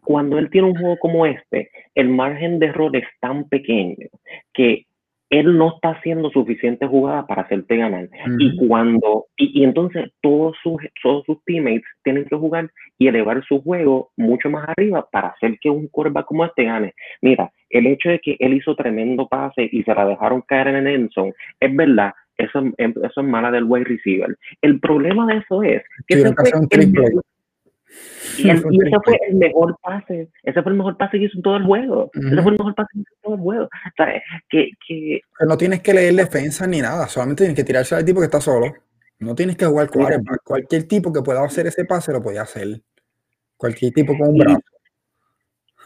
[0.00, 4.08] cuando él tiene un juego como este, el margen de error es tan pequeño
[4.52, 4.86] que
[5.32, 8.06] él no está haciendo suficiente jugada para hacerte ganar.
[8.38, 13.62] Y cuando, y, entonces todos sus, todos sus teammates tienen que jugar y elevar su
[13.62, 16.92] juego mucho más arriba para hacer que un quarterback como este gane.
[17.22, 20.86] Mira, el hecho de que él hizo tremendo pase y se la dejaron caer en
[20.86, 24.36] el Enson, es verdad, eso, eso es mala del wide receiver.
[24.60, 26.16] El problema de eso es que
[28.38, 28.62] y, ese
[29.04, 32.10] fue el mejor pase, ese fue el mejor pase que hizo en todo el juego.
[32.14, 33.68] Ese fue el mejor pase que hizo en todo el juego.
[34.48, 35.20] Que, que...
[35.46, 38.40] no tienes que leer defensa ni nada, solamente tienes que tirarse al tipo que está
[38.40, 38.72] solo.
[39.18, 40.42] No tienes que jugar quarterback.
[40.42, 42.80] Cualquier tipo que pueda hacer ese pase lo podía hacer.
[43.56, 44.60] Cualquier tipo con un brazo.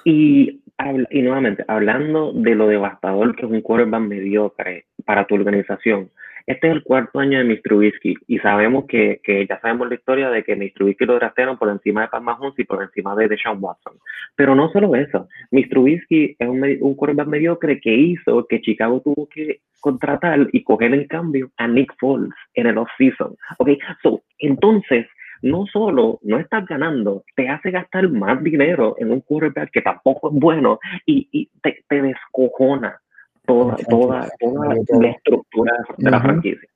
[0.05, 0.63] Y,
[1.11, 6.11] y nuevamente, hablando de lo devastador que es un quarterback mediocre para tu organización,
[6.47, 7.63] este es el cuarto año de Mr.
[7.63, 10.73] Trubisky y sabemos que, que, ya sabemos la historia de que Mr.
[10.75, 13.95] Trubisky lo draftearon por encima de Pat Mahomes y por encima de Deshaun Watson.
[14.37, 15.69] Pero no solo eso, Mr.
[15.71, 21.07] Trubisky es un, un mediocre que hizo que Chicago tuvo que contratar y coger en
[21.07, 23.37] cambio a Nick Foles en el off-season.
[23.59, 25.07] Okay, so, entonces,
[25.43, 30.31] no solo no estás ganando, te hace gastar más dinero en un quarterback que tampoco
[30.31, 33.01] es bueno y, y te, te descojona
[33.47, 36.69] toda, toda, toda la estructura de la franquicia.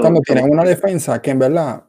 [0.00, 1.84] cuando tienen una defensa que en verdad,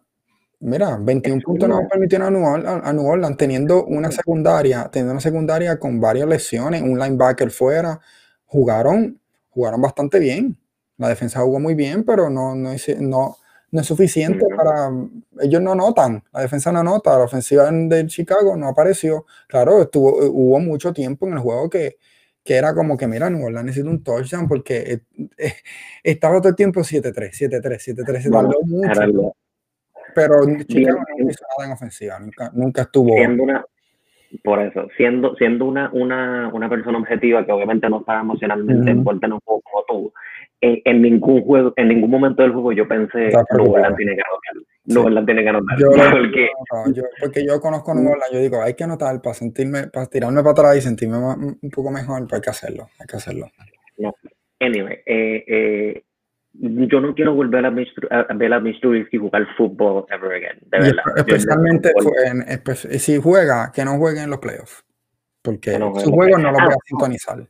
[0.59, 5.99] mira, 21 puntos no permitieron a New, Orleans, teniendo una secundaria, teniendo una secundaria con
[5.99, 7.99] varias lesiones, un linebacker fuera,
[8.45, 9.19] jugaron,
[9.49, 10.57] jugaron bastante bien.
[10.97, 12.69] La defensa jugó muy bien, pero no, no,
[12.99, 13.38] no,
[13.71, 14.91] no es suficiente para.
[15.39, 19.25] Ellos no notan, la defensa no nota, la ofensiva de Chicago no apareció.
[19.47, 21.97] Claro, estuvo, hubo mucho tiempo en el juego que,
[22.43, 24.99] que era como que, mira, New Orleans necesita un touchdown porque eh,
[25.37, 25.53] eh,
[26.03, 29.35] estaba todo el tiempo 7-3, 7-3, 7-3, se tardó mucho.
[30.13, 33.15] Pero Chicago no hizo nada en ofensiva, nunca, nunca estuvo.
[33.15, 33.65] Siendo una,
[34.43, 39.27] por eso, siendo, siendo una, una, una persona objetiva que obviamente no está emocionalmente envuelta
[39.27, 40.13] en un juego como tú,
[40.61, 44.21] eh, en ningún juego, en ningún momento del juego yo pensé, Nuevo Orleans tiene que
[44.21, 44.70] anotar.
[44.86, 45.77] Nuevo Orleans tiene que anotar.
[45.79, 46.49] Yo, porque...
[46.93, 50.41] yo, porque yo conozco Nuevo Orleans, yo digo, hay que anotar para sentirme, para tirarme
[50.41, 53.47] para atrás y sentirme un poco mejor, pues hay que hacerlo, hay que hacerlo.
[53.97, 54.13] No.
[54.59, 56.03] Anyway, eh, eh,
[56.53, 59.07] yo no quiero volver a, a ver a Mr.
[59.11, 61.03] y jugar fútbol ever again, de verdad.
[61.15, 61.91] Especialmente
[62.99, 64.84] si juega, que no juegue en los playoffs.
[65.41, 67.47] Porque su juego no lo voy a ah, sintonizar.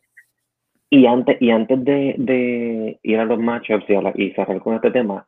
[0.93, 4.91] Y antes, y antes de, de ir a los matchups y, y, cerrar con este
[4.91, 5.25] tema,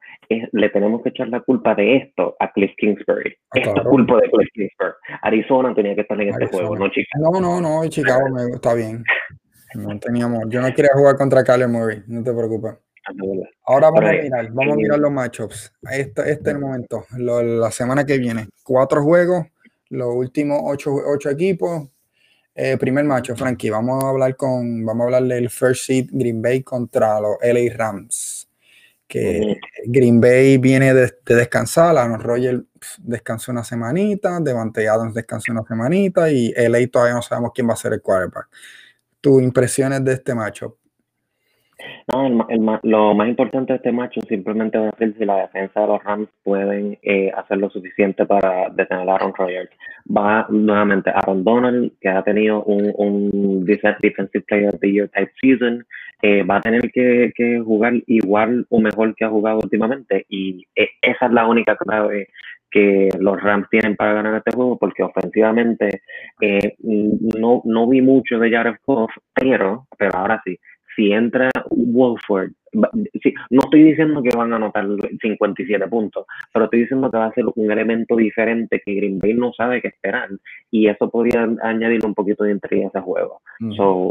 [0.52, 3.34] le tenemos que echar la culpa de esto a Cliff Kingsbury.
[3.52, 4.92] Ah, esto es culpa de Cliff Kingsbury.
[5.22, 7.32] Arizona tenía que estar en este juego, no Chicago.
[7.32, 9.06] No, no, no, Chicago me, está bien.
[9.76, 12.74] No teníamos, yo no quería jugar contra Kyler Murray, no te preocupes.
[13.66, 15.74] Ahora vamos a mirar, vamos a mirar los matchups.
[15.92, 18.48] Este, este es el momento, la semana que viene.
[18.64, 19.46] Cuatro juegos,
[19.90, 21.90] los últimos ocho, ocho equipos.
[22.56, 26.42] Eh, primer macho, Frankie, vamos a hablar con, vamos a hablar del first seed Green
[26.42, 28.48] Bay contra los LA Rams.
[29.08, 32.64] Que Green Bay viene de, descansar, Aaron Rodgers
[33.00, 37.74] descansó una semanita, Devante Adams descansó una semanita y LA todavía no sabemos quién va
[37.74, 38.48] a ser el quarterback.
[39.22, 40.76] ¿Tus impresiones de este matchup?
[42.12, 45.82] No, el, lo más importante de este macho simplemente va a ser si la defensa
[45.82, 49.70] de los Rams pueden eh, hacer lo suficiente para detener a Aaron Rodgers.
[50.06, 55.32] Va nuevamente Aaron Donald, que ha tenido un, un Defensive Player of the Year type
[55.42, 55.86] season,
[56.22, 60.26] eh, va a tener que, que, jugar igual o mejor que ha jugado últimamente.
[60.28, 62.28] Y eh, esa es la única clave
[62.70, 66.02] que los Rams tienen para ganar este juego, porque ofensivamente
[67.40, 70.58] no, no vi mucho de Jared Goff, pero, pero ahora sí
[70.96, 74.86] si entra Wolford, no estoy diciendo que van a anotar
[75.22, 79.34] 57 puntos, pero estoy diciendo que va a ser un elemento diferente que Green Bay
[79.34, 80.30] no sabe qué esperar
[80.72, 83.42] y eso podría añadir un poquito de intriga a ese juego.
[83.60, 84.10] eso,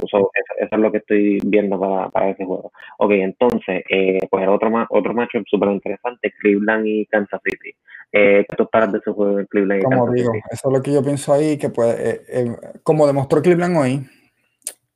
[0.61, 2.73] es lo que estoy viendo para, para ese juego.
[2.99, 7.75] Ok, entonces, eh, pues otro, otro matchup súper interesante, Cleveland y Kansas City.
[8.13, 10.93] Eh, ¿Qué tú de ese juego de Cleveland y Como digo, eso es lo que
[10.93, 14.07] yo pienso ahí, que puede, eh, eh, como demostró Cleveland hoy,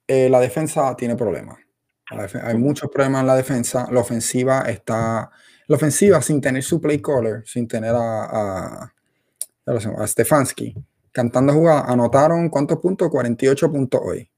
[0.09, 1.66] la defensa tiene problemas
[2.11, 3.89] hay muchos problemas en la defensa.
[3.91, 5.31] La ofensiva está.
[5.69, 8.85] La ofensiva, sin tener su play caller, sin tener a,
[9.67, 10.77] a, Stefanski
[11.11, 13.11] cantando jugada, anotaron cuántos puntos?
[13.11, 14.31] 48 puntos hoy.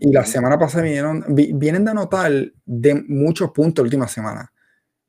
[0.00, 2.30] Y la semana pasada vinieron, vienen de anotar
[2.64, 4.52] de muchos puntos la última semana.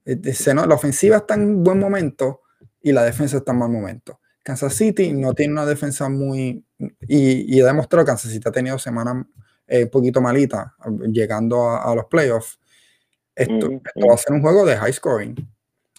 [0.05, 0.19] Eh,
[0.67, 2.41] la ofensiva está en buen momento
[2.81, 4.19] y la defensa está en mal momento.
[4.41, 6.63] Kansas City no tiene una defensa muy.
[6.79, 9.25] Y, y ha demostrado que Kansas City ha tenido semanas
[9.67, 10.75] un poquito malita
[11.11, 12.59] llegando a, los playoffs.
[13.35, 15.35] Esto, va a ser un juego de high scoring.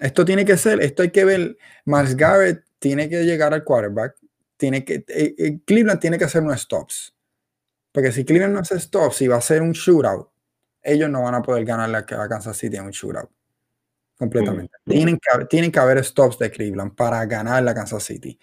[0.00, 1.56] Esto tiene que ser, esto hay que ver.
[1.84, 4.16] Miles Garrett tiene que llegar al quarterback.
[4.56, 7.14] Tiene que, eh, eh, Cleveland tiene que hacer unos stops.
[7.92, 10.28] Porque si Cleveland no hace stops y va a ser un shootout,
[10.82, 13.30] ellos no van a poder ganar a, Kansas City en un shootout.
[14.18, 14.72] Completamente.
[14.84, 18.38] Tienen, que, tienen que haber stops de Cleveland para ganar la Kansas City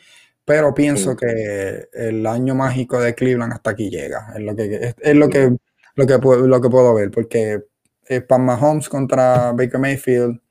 [0.45, 4.33] pero pienso que el año mágico de Cleveland hasta aquí llega.
[4.35, 5.55] Es lo que, es, lo que,
[5.95, 7.63] lo que, puedo, lo que puedo ver, porque
[8.05, 10.41] es Pan Mahomes contra Baker Mayfield,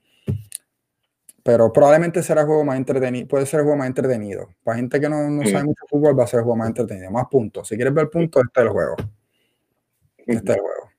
[1.43, 4.49] pero probablemente será el juego más entretenido, puede ser el juego más entretenido.
[4.63, 7.11] Para gente que no, no sabe mucho fútbol, va a ser el juego más entretenido,
[7.11, 7.69] más puntos.
[7.69, 8.97] Si quieres ver puntos, este es el juego.
[10.19, 10.91] Este es el juego.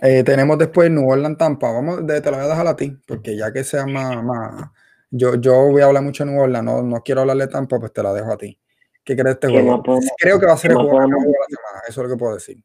[0.00, 1.70] Eh, tenemos después New Orleans Tampa.
[1.70, 4.70] Vamos, te lo voy a dejar a ti, porque ya que sea más, más
[5.12, 7.92] yo, yo voy a hablar mucho de New Orleans, no, no quiero hablarle tanto, pues
[7.92, 8.58] te la dejo a ti.
[9.04, 9.82] ¿Qué crees de este juego?
[10.18, 12.34] Creo que va a ser el juego de la semana, eso es lo que puedo
[12.34, 12.56] decir.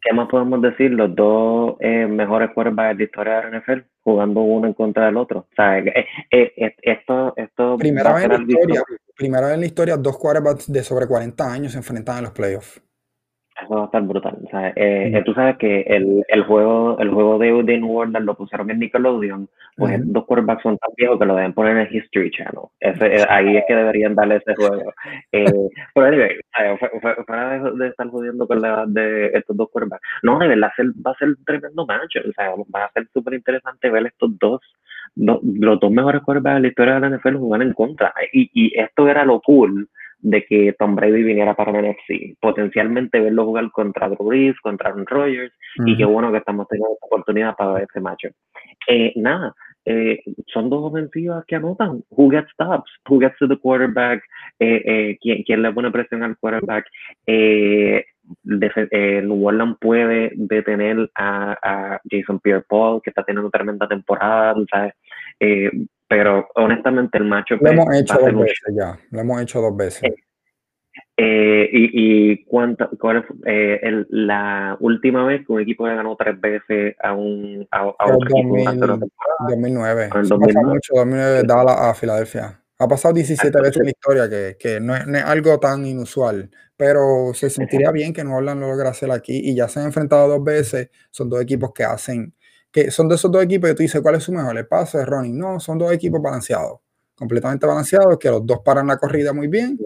[0.00, 0.92] ¿Qué más podemos decir?
[0.92, 5.06] Los dos eh, mejores quarterbacks de la historia de la NFL jugando uno en contra
[5.06, 5.40] del otro.
[5.40, 8.82] O sea, eh, eh, esto, esto primera vez, en la historia,
[9.14, 12.32] primera vez en la historia, dos quarterbacks de sobre 40 años se enfrentan en los
[12.32, 12.80] playoffs.
[13.60, 14.38] Eso va a estar brutal.
[14.44, 17.96] O sea, eh, eh, tú sabes que el, el, juego el juego de, de New
[17.96, 21.76] Orleans lo pusieron en Nickelodeon, pues dos quarterbacks son tan viejos que lo deben poner
[21.76, 22.68] en el History Channel.
[22.78, 24.92] Ese, eh, ahí es que deberían darle ese juego.
[25.32, 25.52] Eh,
[25.94, 26.36] pero anyway,
[27.26, 30.70] fuera de, de, estar jodiendo con la de estos dos quarterbacks, no, de verdad
[31.04, 32.16] va a ser un tremendo match.
[32.28, 34.60] O sea, va a ser súper interesante ver estos dos,
[35.16, 38.14] los dos mejores quarterbacks de la historia de la NFL jugar en contra.
[38.32, 39.88] Y, y esto era lo cool
[40.20, 42.36] de que Tom Brady viniera para el NFC.
[42.40, 45.52] Potencialmente verlo jugar contra Drew Brees, contra Aaron Rodgers,
[45.86, 48.24] y qué bueno que estamos teniendo esta oportunidad para ver ese match.
[48.88, 49.54] Eh, nada,
[49.84, 50.20] eh,
[50.52, 52.02] son dos ofensivas que anotan.
[52.10, 52.90] Who gets stops?
[53.08, 54.22] Who gets to the quarterback?
[54.58, 56.86] Eh, eh ¿quién, ¿quién, le pone presión al quarterback?
[57.26, 58.04] Eh,
[58.44, 64.92] New Orleans puede detener a, a Jason Pierre-Paul, que está teniendo tremenda temporada, ¿sabes?
[66.08, 67.56] Pero honestamente el macho...
[67.60, 70.10] Lo hemos hecho dos veces ya, lo hemos hecho dos veces.
[71.20, 71.90] Eh, y,
[72.32, 76.94] y cuánta, cuál eh, el, la última vez que un equipo le ganó tres veces
[77.02, 78.86] a un a, a otro 2000, equipo
[79.48, 80.10] 2009.
[80.14, 80.66] En Eso pasa 2009.
[80.66, 82.62] mucho, 2009 Dallas a Filadelfia.
[82.78, 85.84] Ha pasado 17 veces en la historia, que, que no, es, no, es, algo tan
[85.84, 89.80] inusual, pero se sentiría bien que New Orleans lo logre hacer aquí y ya se
[89.80, 90.90] han enfrentado dos veces.
[91.10, 92.32] Son dos equipos que hacen,
[92.70, 94.56] que son de esos dos equipos que tú dices, ¿cuál es su mejor?
[94.56, 95.38] El pase, running.
[95.38, 96.80] No, son dos equipos balanceados,
[97.14, 99.78] completamente balanceados, que los dos paran la corrida muy bien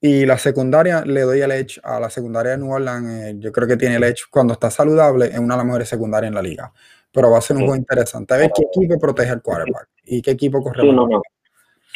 [0.00, 3.06] y la secundaria, le doy el edge a la secundaria de New Orleans.
[3.10, 5.88] Eh, yo creo que tiene el edge cuando está saludable, es una de las mejores
[5.88, 6.72] secundarias en la liga.
[7.12, 8.32] Pero va a ser un juego interesante.
[8.32, 10.82] A ver qué equipo protege al quarterback y qué equipo corre.
[10.82, 11.20] Sí, no, no.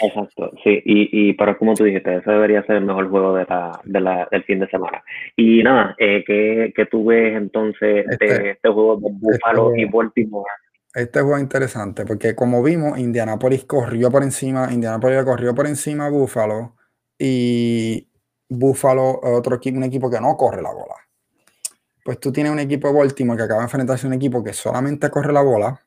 [0.03, 3.45] Exacto, sí, y, y pero como tú dijiste, ese debería ser el mejor juego de
[3.45, 5.05] la, de la, del fin de semana.
[5.37, 9.83] Y nada, eh, ¿qué, ¿qué, tú ves entonces este, de este juego de Buffalo este,
[9.83, 10.51] y Baltimore?
[10.95, 16.07] Este juego es interesante porque como vimos, Indianapolis corrió por encima, Indianapolis corrió por encima
[16.07, 16.75] a Buffalo
[17.19, 18.09] y
[18.49, 20.95] Buffalo otro equipo, un equipo que no corre la bola.
[22.05, 24.53] Pues tú tienes un equipo de Baltimore que acaba de enfrentarse a un equipo que
[24.53, 25.81] solamente corre la bola.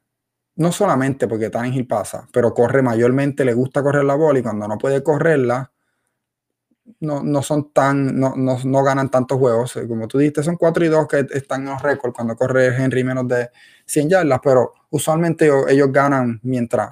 [0.58, 4.68] No solamente porque Tannehill pasa, pero corre mayormente, le gusta correr la bola y cuando
[4.68, 5.72] no puede correrla,
[7.00, 9.78] no, no son tan, no, no, no, ganan tantos juegos.
[9.88, 13.04] Como tú dijiste, son 4 y 2 que están en los récords cuando corre Henry
[13.04, 13.50] menos de
[13.86, 16.92] 100 yardas, pero usualmente ellos, ellos ganan mientras,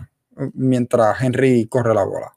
[0.53, 2.36] mientras Henry corre la bola.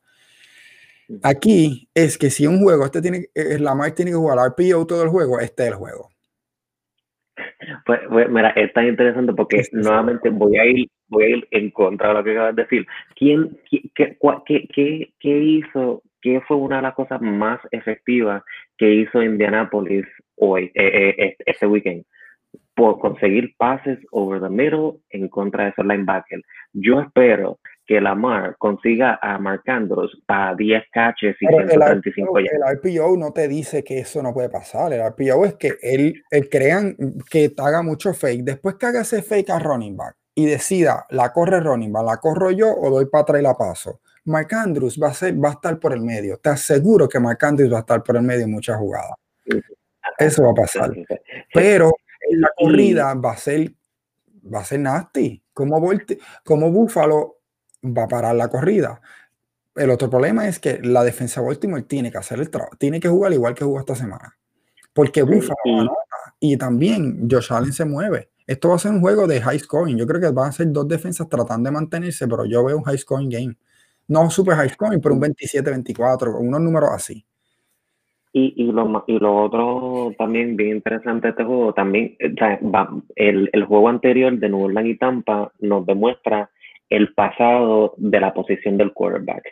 [1.23, 5.09] Aquí es que si un juego, este tiene, Lamar tiene que jugar RPO todo el
[5.09, 6.11] juego, este es el juego.
[7.85, 9.83] Pues, pues, mira, es tan interesante porque Sí, sí, sí.
[9.89, 12.87] nuevamente voy a ir voy a ir en contra de lo que acabas de decir.
[13.17, 17.61] ¿Quién, qué, qué, cua- qué, qué, qué hizo, qué fue una de las cosas más
[17.73, 18.43] efectivas
[18.77, 20.05] que hizo Indianapolis
[20.37, 22.05] hoy, eh, eh, este, este weekend?
[22.75, 26.45] Por conseguir pases over the middle en contra de esos linebackers.
[26.73, 27.59] Yo espero
[27.89, 32.71] que Lamar consiga a Mark Andrews para 10 catches y Pero el 135 RPO, yardas.
[32.71, 34.93] el RPO no te dice que eso no puede pasar.
[34.93, 36.95] El RPO es que él, él crean
[37.31, 38.45] que haga mucho fake.
[38.45, 42.17] Después que haga ese fake a running back y decida, la corre running back, la
[42.19, 44.01] corro yo o doy para atrás y la paso.
[44.27, 46.37] Mark Andrews va a, ser, va a estar por el medio.
[46.37, 49.17] Te aseguro que Mark Andrews va a estar por el medio en muchas jugadas.
[50.19, 50.93] Eso va a pasar.
[51.55, 51.91] Pero
[52.29, 53.73] en la corrida va a ser,
[54.55, 55.43] va a ser nasty.
[55.55, 55.91] Como,
[56.45, 57.38] como Buffalo
[57.85, 59.01] va a parar la corrida.
[59.75, 62.99] El otro problema es que la defensa de Baltimore tiene que hacer el trabajo, tiene
[63.01, 64.37] que jugar igual que jugó esta semana.
[64.93, 65.95] Porque Sí, Buffalo y- anota
[66.41, 68.31] y también Josh Allen se mueve.
[68.47, 69.97] Esto va a ser un juego de high scoring.
[69.99, 72.85] Yo creo que van a ser dos defensas tratando de mantenerse, pero yo veo un
[72.85, 73.57] high scoring game.
[74.09, 77.25] No super high scoring, pero un 27-24, unos números así.
[78.33, 82.37] Y, y, lo, y lo otro también bien interesante de este juego, también eh, o
[82.39, 86.51] sea, va- el, el juego anterior de New Orleans y Tampa nos demuestra
[86.91, 89.43] el pasado de la posición del quarterback.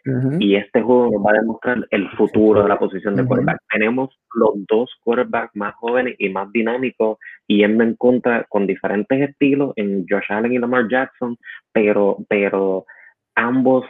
[0.40, 3.34] Y este juego nos va a demostrar el futuro de la posición del Ujú.
[3.34, 3.60] quarterback.
[3.70, 9.72] Tenemos los dos quarterbacks más jóvenes y más dinámicos yendo en contra con diferentes estilos
[9.76, 11.36] en Josh Allen y Lamar Jackson,
[11.72, 12.86] pero, pero
[13.34, 13.84] ambos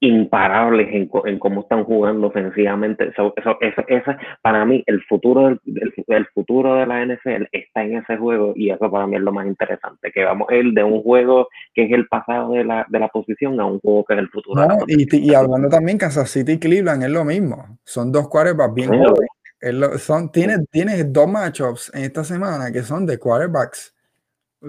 [0.00, 3.08] imparables en, en cómo están jugando ofensivamente.
[3.08, 7.44] Eso, eso, eso, ese, para mí, el futuro, del, el, el futuro de la NFL
[7.52, 10.72] está en ese juego y eso para mí es lo más interesante, que vamos ir
[10.72, 14.04] de un juego que es el pasado de la, de la posición a un juego
[14.04, 17.02] que es el futuro de la No, y, y hablando también, Kansas City y Cleveland
[17.04, 17.78] es lo mismo.
[17.84, 18.96] Son dos quarterbacks bien Sí.
[18.98, 19.30] jóvenes.
[19.58, 23.95] Es lo- son, tiene, tiene dos matchups en esta semana que son de quarterbacks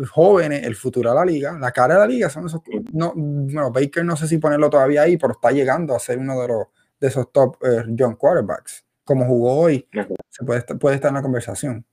[0.09, 1.57] jóvenes, el futuro de la liga.
[1.59, 2.61] La cara de la liga son esos.
[2.93, 6.39] No, bueno, Baker no sé si ponerlo todavía ahí, pero está llegando a ser uno
[6.41, 6.63] de, los,
[6.99, 8.85] de esos top eh, young quarterbacks.
[9.03, 9.87] Como jugó hoy,
[10.29, 11.85] se puede, estar- puede estar en la conversación.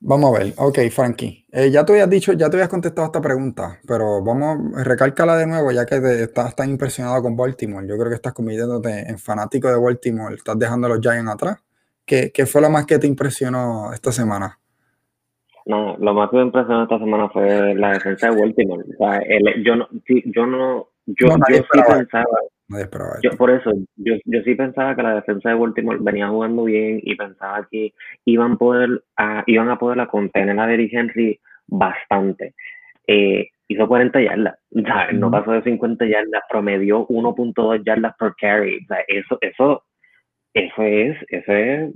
[0.00, 0.54] Vamos a ver.
[0.58, 1.44] Ok, Frankie.
[1.50, 5.46] Eh, ya te habías dicho, ya te habías contestado esta pregunta, pero vamos, recálcala de
[5.46, 7.84] nuevo, ya que te- estás tan impresionado con Baltimore.
[7.86, 10.34] Yo creo que estás convirtiéndote en fanático de Baltimore.
[10.36, 11.58] Estás dejando a los Giants atrás.
[12.08, 14.58] ¿Qué, qué fue lo más que te impresionó esta semana?
[15.66, 18.82] No, lo más que me impresionó esta semana fue la defensa de Baltimore.
[18.82, 22.24] O sea, el- yo no, sí, yo no, yo, No, yo sí pensaba,
[23.22, 27.00] yo, por eso, yo, yo sí pensaba que la defensa de Baltimore venía jugando bien
[27.02, 27.92] y pensaba que
[28.24, 32.54] iban, poder a, iban a poder a contener a Derrick Henry bastante.
[33.06, 38.34] Eh, hizo 40 yardas, o sea, no pasó de 50 yardas, promedió 1.2 yardas por
[38.36, 38.78] carry.
[38.84, 39.82] O sea, eso, eso,
[40.54, 41.92] eso es, eso es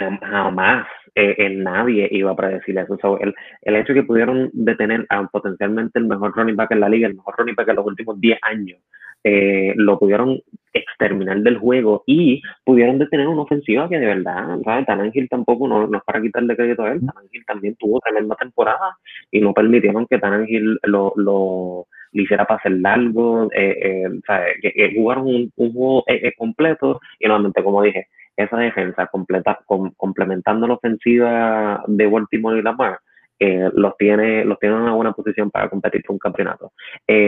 [0.00, 2.96] jam- jamás eh, nadie iba a predecir eso.
[3.00, 6.80] So, el, el hecho de que pudieron detener a potencialmente el mejor running back en
[6.80, 8.78] la liga, el mejor running back en los últimos 10 años,
[9.24, 10.40] eh, lo pudieron
[10.72, 14.86] exterminar del juego y pudieron detener una ofensiva que de verdad, ¿sabes?
[15.28, 18.96] Tampoco, no, no es para quitarle crédito a él, Tanangil también tuvo tremenda temporada
[19.30, 24.92] y no permitieron que Tanangil lo, lo, le hiciera pases largos, eh, o sea, que,
[24.94, 26.04] jugaron un, juego
[26.36, 33.00] completo y nuevamente, como dije, esa defensa completa, complementando la ofensiva de Baltimore y Lamar,
[33.40, 36.72] eh, los tiene los tiene en una buena posición para competir por un campeonato.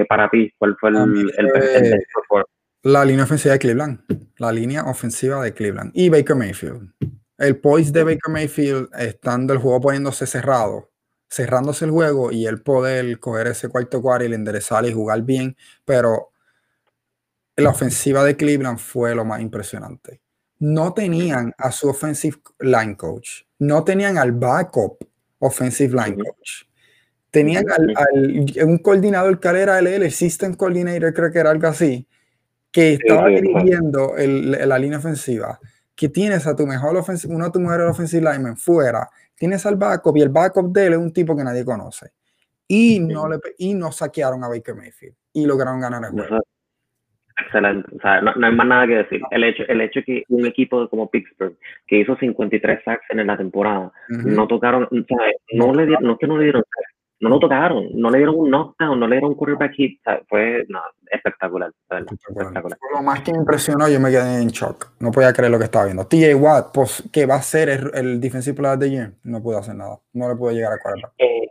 [0.08, 1.48] para ti, ¿cuál fue el, el,
[2.82, 4.00] La línea ofensiva de Cleveland.
[4.38, 5.92] La línea ofensiva de Cleveland.
[5.94, 6.92] Y Baker Mayfield.
[7.40, 10.89] El poise de Baker Mayfield, estando el juego poniéndose cerrado,
[11.30, 15.56] cerrándose el juego y el poder coger ese cuarto cuarto y enderezar y jugar bien,
[15.84, 16.32] pero
[17.56, 20.20] la ofensiva de Cleveland fue lo más impresionante.
[20.58, 24.98] No tenían a su offensive line coach, no tenían al backup
[25.38, 26.64] offensive line coach.
[27.30, 32.08] Tenían al, un coordinador que era el, el system coordinator, creo que era algo así,
[32.72, 35.60] que estaba dirigiendo la línea ofensiva,
[35.94, 39.08] que tienes a tu mejor ofensiva, uno de tus mejores offensive linemen fuera,
[39.40, 42.10] tienes al backup y el backup de él es un tipo que nadie conoce.
[42.68, 46.42] Y no, le, y no saquearon a Baker Mayfield y lograron ganar el juego.
[47.42, 49.22] Excelente, o sea, no, hay más nada que decir.
[49.30, 53.38] El hecho, el hecho que un equipo como Pittsburgh, que hizo 53 sacks en la
[53.38, 56.62] temporada, no tocaron, o sea, no, le dieron, no que no le dieron
[57.20, 60.64] no lo tocaron, no le dieron un knockdown, no le dieron un quarterback hit, fue
[60.68, 62.78] no, espectacular, espectacular.
[62.94, 65.64] Lo más que me impresionó, yo me quedé en shock, no podía creer lo que
[65.64, 66.06] estaba viendo.
[66.06, 69.58] TJ Watt, pues, que va a ser el, el defensive player de Jim, no pudo
[69.58, 71.12] hacer nada, no le pudo llegar a quarterback.
[71.18, 71.48] Eh,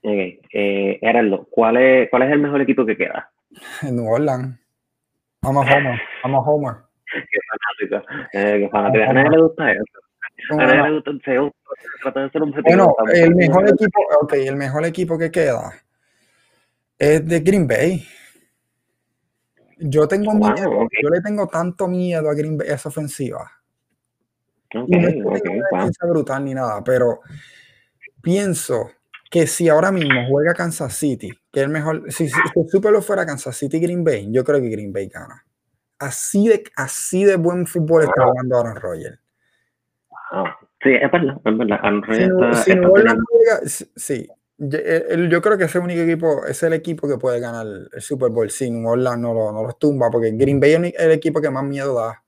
[0.00, 0.40] okay.
[0.52, 3.30] eh, Heraldo, ¿cuál es, ¿cuál es el mejor equipo que queda?
[3.82, 4.60] New Orleans.
[5.42, 6.74] Vamos a Homer, vamos a Homer.
[7.12, 7.38] qué
[7.90, 9.04] fanático, eh, qué fanático.
[9.04, 10.03] A nadie le gusta eso.
[10.36, 15.72] Le gusta el bueno, el mejor equipo, okay, el mejor equipo que queda
[16.98, 18.06] es de Green Bay.
[19.78, 23.50] Yo tengo miedo, yo le tengo tanto miedo a Green Bay esa ofensiva.
[24.72, 27.20] no es brutal ni nada, pero
[28.22, 28.90] pienso
[29.30, 32.92] que si ahora mismo juega Kansas City, que es el mejor, si, si, el Super
[32.92, 35.44] lo fuera Kansas City Green Bay, yo creo que Green Bay gana.
[35.98, 39.23] Así de, así de buen fútbol está jugando Aaron Rodgers.
[40.82, 41.80] Sí, es verdad, es verdad.
[43.96, 44.28] sí,
[44.58, 48.50] yo, creo que ese único equipo, es el equipo que puede ganar el Super Bowl.
[48.50, 51.50] Si New Orleans no, lo, no los tumba, porque Green Bay es el equipo que
[51.50, 52.22] más miedo da.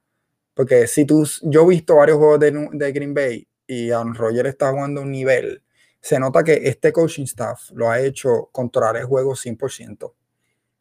[0.55, 4.49] Porque si tú, yo he visto varios juegos de, de Green Bay y Aaron Rodgers
[4.49, 5.63] está jugando un nivel,
[6.01, 10.13] se nota que este coaching staff lo ha hecho controlar el juego 100%.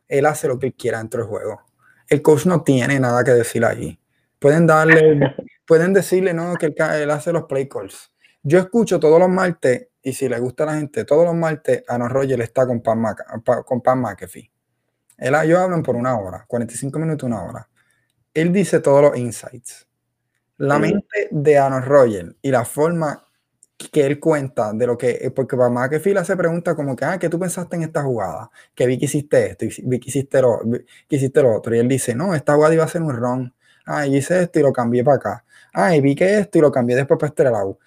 [0.08, 1.62] Él hace lo que él quiera dentro del juego.
[2.08, 4.00] El coach no tiene nada que decir ahí.
[4.40, 5.20] Pueden darle
[5.66, 8.12] pueden decirle no que él, hace los play calls.
[8.44, 11.84] Yo escucho todos los martes, y si le gusta a la gente, todos los martes
[11.88, 13.04] Aaron Rodgers está con Pan,
[13.66, 14.52] con Pan McAfee.
[15.18, 17.70] Él, ellos hablan por una hora, 45 minutos, una hora.
[18.34, 19.88] Él dice todos los insights.
[20.58, 23.26] La mente de Aaron Rodgers y la forma
[23.78, 27.20] que él cuenta de lo que, porque para McAfee le hace preguntas como que, ah,
[27.20, 28.50] ¿qué tú pensaste en esta jugada?
[28.74, 30.60] Que vi que hiciste esto, y vi que hiciste lo,
[31.08, 31.76] que hiciste lo otro.
[31.76, 33.54] Y él dice, no, esta jugada iba a ser un run.
[33.86, 36.62] Ah, y hice esto y lo cambié para acá ah, y vi que esto y
[36.62, 37.80] lo cambié después para este lado.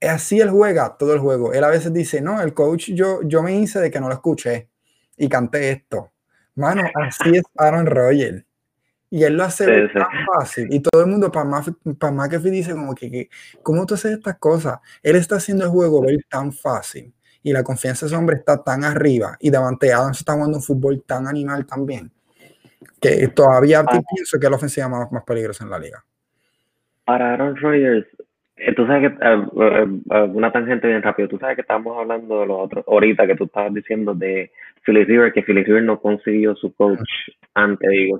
[0.00, 1.52] Así él juega todo el juego.
[1.52, 4.14] Él a veces dice, no, el coach, yo, yo me hice de que no lo
[4.14, 4.68] escuché
[5.16, 6.12] y canté esto.
[6.54, 8.44] Mano, así es Aaron Rodgers.
[9.10, 10.68] Y él lo hace tan fácil.
[10.72, 11.48] Y todo el mundo, para,
[11.98, 13.28] para McAfee, dice como que,
[13.62, 14.78] ¿cómo tú haces estas cosas?
[15.02, 17.12] Él está haciendo el juego ver tan fácil.
[17.42, 19.36] Y la confianza de ese hombre está tan arriba.
[19.40, 22.12] Y Davante Adams está jugando un fútbol tan animal también.
[23.00, 24.00] Que todavía ah.
[24.14, 26.04] pienso que es la ofensiva más, más peligrosa en la liga.
[27.04, 28.06] Para Aaron Rodgers,
[28.56, 32.46] eh, tú sabes que, uh, una tangente bien rápido, tú sabes que estábamos hablando de
[32.46, 34.50] lo otro, ahorita que tú estabas diciendo de
[34.84, 37.10] Philip Rivers, que Philip Rivers no consiguió su coach
[37.54, 38.18] antes, digo,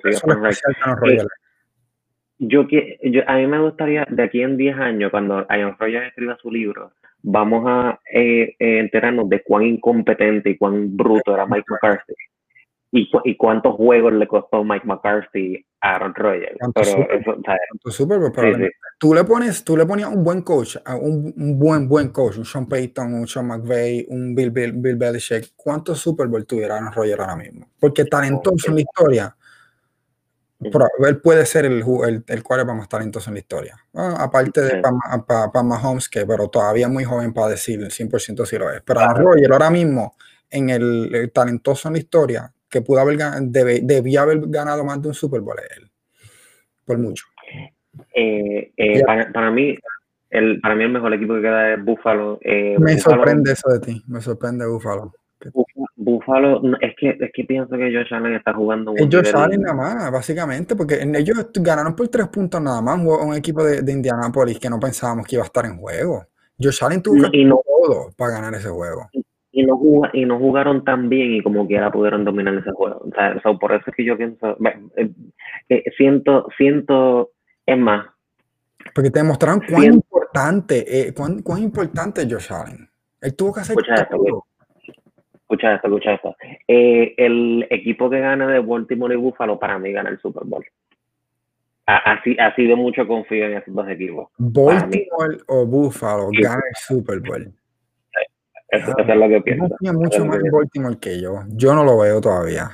[2.38, 6.38] yo, yo, a mí me gustaría, de aquí en 10 años, cuando Aaron Rodgers escriba
[6.40, 6.92] su libro,
[7.22, 12.14] vamos a eh, enterarnos de cuán incompetente y cuán bruto era Mike McCarthy
[12.92, 16.56] y, y cuántos juegos le costó Mike McCarthy a Aaron Rodgers.
[16.74, 17.06] Pero
[18.98, 22.44] Tú le pones, tú le ponías un buen coach, un, un, buen, buen coach, un
[22.44, 26.92] Sean Payton, un Sean McVay, un Bill, Bill, Bill Belichick, ¿cuántos Super Bowl tuviera Aaron
[26.92, 27.70] Rodgers ahora mismo?
[27.78, 29.36] Porque talentoso en la historia,
[30.58, 33.76] pero él puede ser el, el, el quarterback más talentoso en la historia.
[33.94, 34.82] aparte de
[35.26, 38.82] para pa, Mahomes, que pero todavía muy joven para decir el 100% si lo es.
[38.82, 40.16] Pero Aaron Rodgers ahora mismo,
[40.50, 45.02] en el, el, talentoso en la historia, que pudo haber debe, debía haber ganado más
[45.02, 45.90] de un Super Bowl él.
[46.84, 47.26] Por mucho.
[48.14, 49.76] Eh, eh, para, mí,
[50.30, 52.38] el, para mí el mejor equipo que queda es Buffalo.
[52.42, 55.12] Eh, me sorprende eso de ti, me sorprende Buffalo.
[55.96, 59.74] Buffalo, es que, es que pienso que Josh Allen está jugando un Josh Allen nada
[59.74, 64.58] más, básicamente, porque ellos ganaron por tres puntos nada más, un, equipo de, de, Indianapolis
[64.58, 66.26] que no pensábamos que iba a estar en juego.
[66.60, 71.08] Josh Allen tuvo todo para ganar ese juego y no, jug- y no jugaron tan
[71.08, 72.98] bien y como quiera pudieron dominar ese juego.
[73.04, 74.56] O sea, so, por eso es que yo pienso,
[74.96, 75.10] eh,
[75.68, 77.30] eh, siento, siento,
[77.66, 78.06] es más,
[78.94, 82.88] Porque te demostraron cuán Siento- importante, eh, cuán, cuán importante es Josh Allen.
[83.20, 84.44] Él tuvo que hacer Escucha esto, todo.
[85.34, 86.36] escucha esto, escucha esto.
[86.66, 90.64] Eh, el equipo que gana de Baltimore y Buffalo para mí gana el Super Bowl.
[91.86, 94.28] Así, así de mucho confío en esos dos equipos.
[94.38, 96.40] Baltimore o Buffalo Sí.
[96.40, 97.52] gana el Super Bowl.
[98.70, 99.68] Eso, Ah, eso es lo que pienso.
[99.68, 101.42] confías mucho más en Baltimore que yo.
[101.48, 102.70] Yo no lo veo todavía.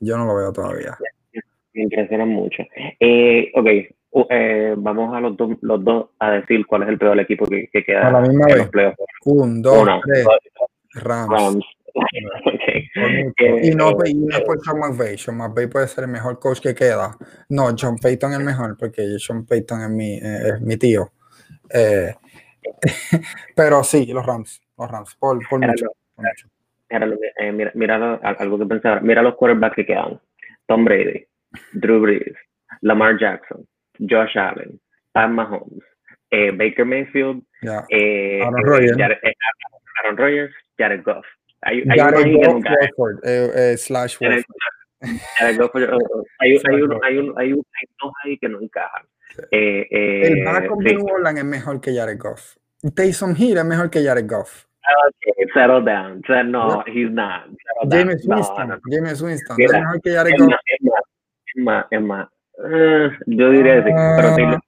[0.00, 0.96] Yo no lo veo todavía.
[1.74, 2.62] Me impresionan mucho.
[3.00, 3.66] Eh, ok,
[4.10, 7.46] u- eh, vamos a los, dos los dos a decir cuál es el peor equipo
[7.46, 8.94] que, que queda A la misma en vez.
[9.24, 10.24] Un, dos, Uno, tres.
[10.24, 10.38] dos,
[11.04, 11.30] Rams.
[11.30, 11.64] Rams.
[12.94, 13.24] Por Ok.
[13.24, 13.44] mucho.
[13.44, 15.18] Eh, y no, eh, y no es por Sean McVay.
[15.18, 17.16] Sean McVay puede ser el mejor coach que queda.
[17.48, 21.10] No, John Payton es el mejor porque Sean Payton es mi, eh, es mi tío.
[21.72, 22.14] Eh,
[23.54, 24.60] pero sí, los Rams.
[24.76, 25.16] Los Rams.
[25.16, 25.86] Por, mucho.
[26.16, 26.48] mucho.
[26.90, 29.00] Mira, lo- eh, mira, mira algo que pensé ahora.
[29.00, 30.20] Mira los quarterbacks que quedan.
[30.66, 31.26] Tom Brady,
[31.72, 32.36] Drew Brees,
[32.82, 33.66] Lamar Jackson,
[33.98, 34.78] Josh Allen,
[35.12, 35.82] Pat Mahomes,
[36.30, 37.42] eh, Baker Mayfield,
[37.90, 38.96] eh, Aaron Rodgers.
[38.98, 39.32] Jared, eh,
[40.02, 41.24] Aaron Rodgers, Jared Goff.
[41.62, 42.64] Hay, hay Jared Goff,
[43.24, 44.44] eh, slash Jared-
[45.58, 45.80] Goff, hay,
[46.40, 49.06] hay, hay, uno, hay, un- hay dos ahí que no encajan.
[49.50, 52.56] Eh, eh, El backup de Orleans es mejor que Jared Goff.
[52.94, 54.64] Taysom Hill es mejor que Jared Goff.
[55.08, 56.22] Okay, settle down.
[56.50, 57.44] No, he's not.
[57.90, 58.68] James Winston.
[58.68, 58.80] no, no.
[58.90, 59.56] James Winston.
[59.58, 60.48] Mira, ¿No es mejor que Jared Goff?
[60.66, 61.04] es más,
[61.46, 62.28] es más, es más.
[63.26, 64.34] Yo diría que sí, pero Ah.
[64.36, 64.60] Taylor-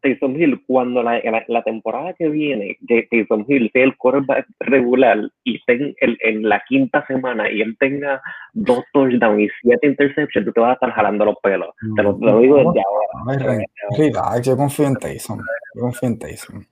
[0.00, 2.78] Taysom Hill, cuando la, la, la temporada que viene,
[3.10, 7.60] Taysom Hill sea el quarterback regular y esté en, el- en la quinta semana y
[7.62, 8.20] él tenga
[8.52, 11.70] dos touchdowns y siete interceptions, tú te vas a estar jalando los pelos.
[11.96, 13.68] Te lo, te lo digo desde ahora.
[13.96, 15.38] Relax, yo confío en Taysom.
[15.74, 16.64] Yo confío en Taysom.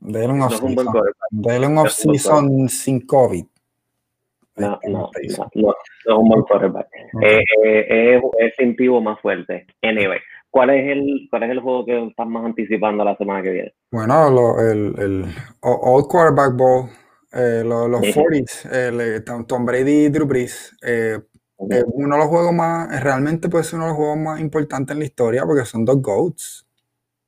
[0.00, 0.86] Dele un off-season.
[1.30, 3.44] Dele un off-season sin COVID.
[4.56, 6.86] No, Este, no, no, no, no es un buen quarterback.
[7.14, 7.22] Ok.
[7.24, 9.66] Eh, eh, es, es instintivo más fuerte.
[9.82, 10.18] Anyway,
[10.54, 13.74] ¿cuál es el, cuál es el juego que estás más anticipando la semana que viene?
[13.90, 15.24] Bueno, lo- el, el
[15.60, 16.88] o- All Quarterback Bowl,
[17.32, 18.12] eh, lo- los Sí.
[18.12, 21.18] 40s, el, eh, Tom Brady y Drew Brees, eh,
[21.70, 24.94] eh, uno de los juegos más, realmente puede ser uno de los juegos más importantes
[24.94, 26.66] en la historia porque son dos GOATs.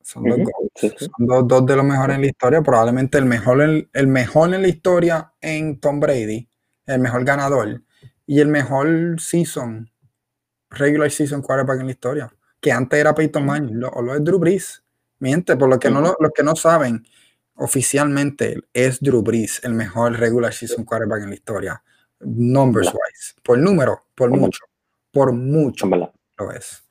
[0.02, 0.70] Son dos GOATs.
[0.76, 1.06] sí, sí.
[1.16, 2.62] Son dos, dos de los mejores en la historia.
[2.62, 6.48] Probablemente el mejor, en- el mejor en la historia en Tom Brady,
[6.86, 7.82] el mejor ganador
[8.24, 9.90] y el mejor season,
[10.70, 12.32] regular season quarterback en la historia.
[12.66, 14.82] Que antes era Peyton Manning, lo, o lo es Drew Brees.
[15.20, 17.06] Miente, por lo que no, lo- los que no saben,
[17.54, 21.82] oficialmente es Drew Brees el mejor regular season quarterback en la historia.
[22.20, 23.34] Numbers wise.
[23.42, 24.64] Por número, por mucho.
[25.12, 25.86] Por mucho
[26.38, 26.82] lo es.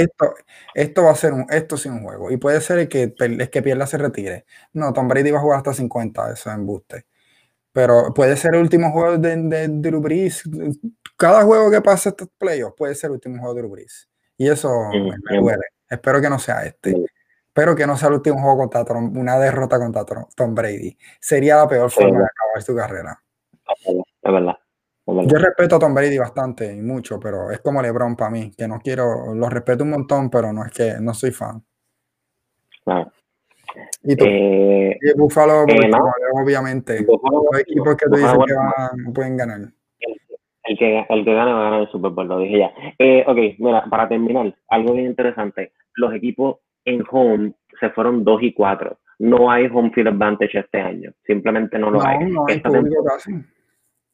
[0.00, 0.34] Esto,
[0.74, 2.30] esto va a ser un, esto sí un juego.
[2.30, 4.46] Y puede ser el que, el que pierda se retire.
[4.72, 7.06] No, Tom Brady va a jugar hasta 50, eso es embuste.
[7.72, 10.42] Pero puede ser el último juego de, de Drew Brees.
[11.18, 14.07] Cada juego que pase estos playoffs puede ser el último juego de Drew Brees.
[14.38, 15.00] Y eso me,
[15.30, 15.64] me duele.
[15.90, 16.94] Espero que no sea este.
[17.48, 20.96] Espero que no sea el último juego contra Tom, una derrota contra Tom, Brady.
[21.20, 23.20] Sería la peor forma de acabar su carrera.
[23.86, 24.54] Es verdad,
[25.06, 25.26] es.
[25.32, 28.68] Yo respeto a Tom Brady bastante y mucho, pero es como LeBron para mí, que
[28.68, 31.64] no quiero, lo respeto un montón, pero no es que no soy fan.
[32.84, 33.10] Claro.
[34.02, 35.90] Y tú, Eh, y Buffalo, eh,
[36.34, 39.60] obviamente, los equipos que tú dices que van- pueden ganar.
[40.68, 42.72] El que, el que gane va a ganar el Super Bowl, lo dije ya.
[42.98, 45.72] Eh, ok, mira, para terminar, algo bien interesante.
[45.94, 48.98] Los equipos en home se fueron 2 y 4.
[49.20, 51.12] No hay home field advantage este año.
[51.26, 52.18] Simplemente no lo hay.
[52.26, 52.44] No,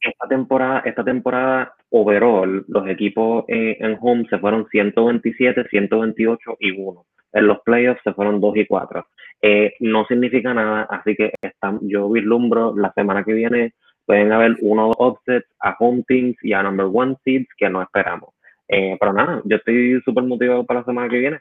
[0.05, 6.71] esta temporada, esta temporada overall, los equipos eh, en home se fueron 127, 128 y
[6.71, 7.05] 1.
[7.33, 9.07] En los playoffs se fueron 2 y 4.
[9.41, 13.73] Eh, no significa nada, así que están, yo vislumbro la semana que viene
[14.05, 17.69] pueden haber uno o dos offsets a home teams y a number one seeds que
[17.69, 18.29] no esperamos.
[18.67, 21.39] Eh, pero nada, yo estoy súper motivado para la semana que viene.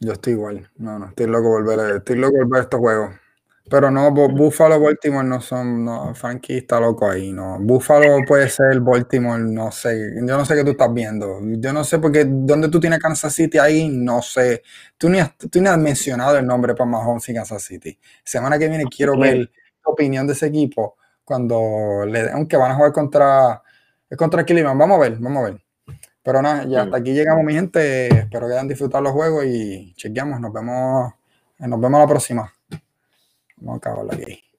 [0.00, 0.68] Yo estoy igual.
[0.76, 3.10] No, no, estoy loco volver, a- estoy loco por ver estos juegos.
[3.70, 7.58] Pero no, Bu- Buffalo, Baltimore no son, no, Frankie está loco ahí, no.
[7.60, 10.14] Buffalo puede ser Baltimore, no sé.
[10.16, 11.38] Yo no sé qué tú estás viendo.
[11.58, 14.62] Yo no sé porque dónde tú tienes Kansas City ahí, no sé.
[14.98, 17.96] Tú ni has, tú ni has mencionado el nombre para Mahomes y Kansas City.
[18.24, 19.48] Semana que viene quiero ver
[19.82, 20.96] tu opinión de ese equipo
[21.32, 23.62] cuando le, aunque van a jugar contra,
[24.18, 24.78] contra Cleveland.
[24.78, 25.62] Vamos a ver, vamos a ver.
[26.22, 28.08] Pero nada, ya hasta aquí llegamos, mi gente.
[28.08, 30.38] Espero que hayan disfrutado los juegos y chequeamos.
[30.40, 31.10] Nos vemos,
[31.58, 32.52] nos vemos la próxima.
[33.56, 34.51] Vamos a acabarlo aquí.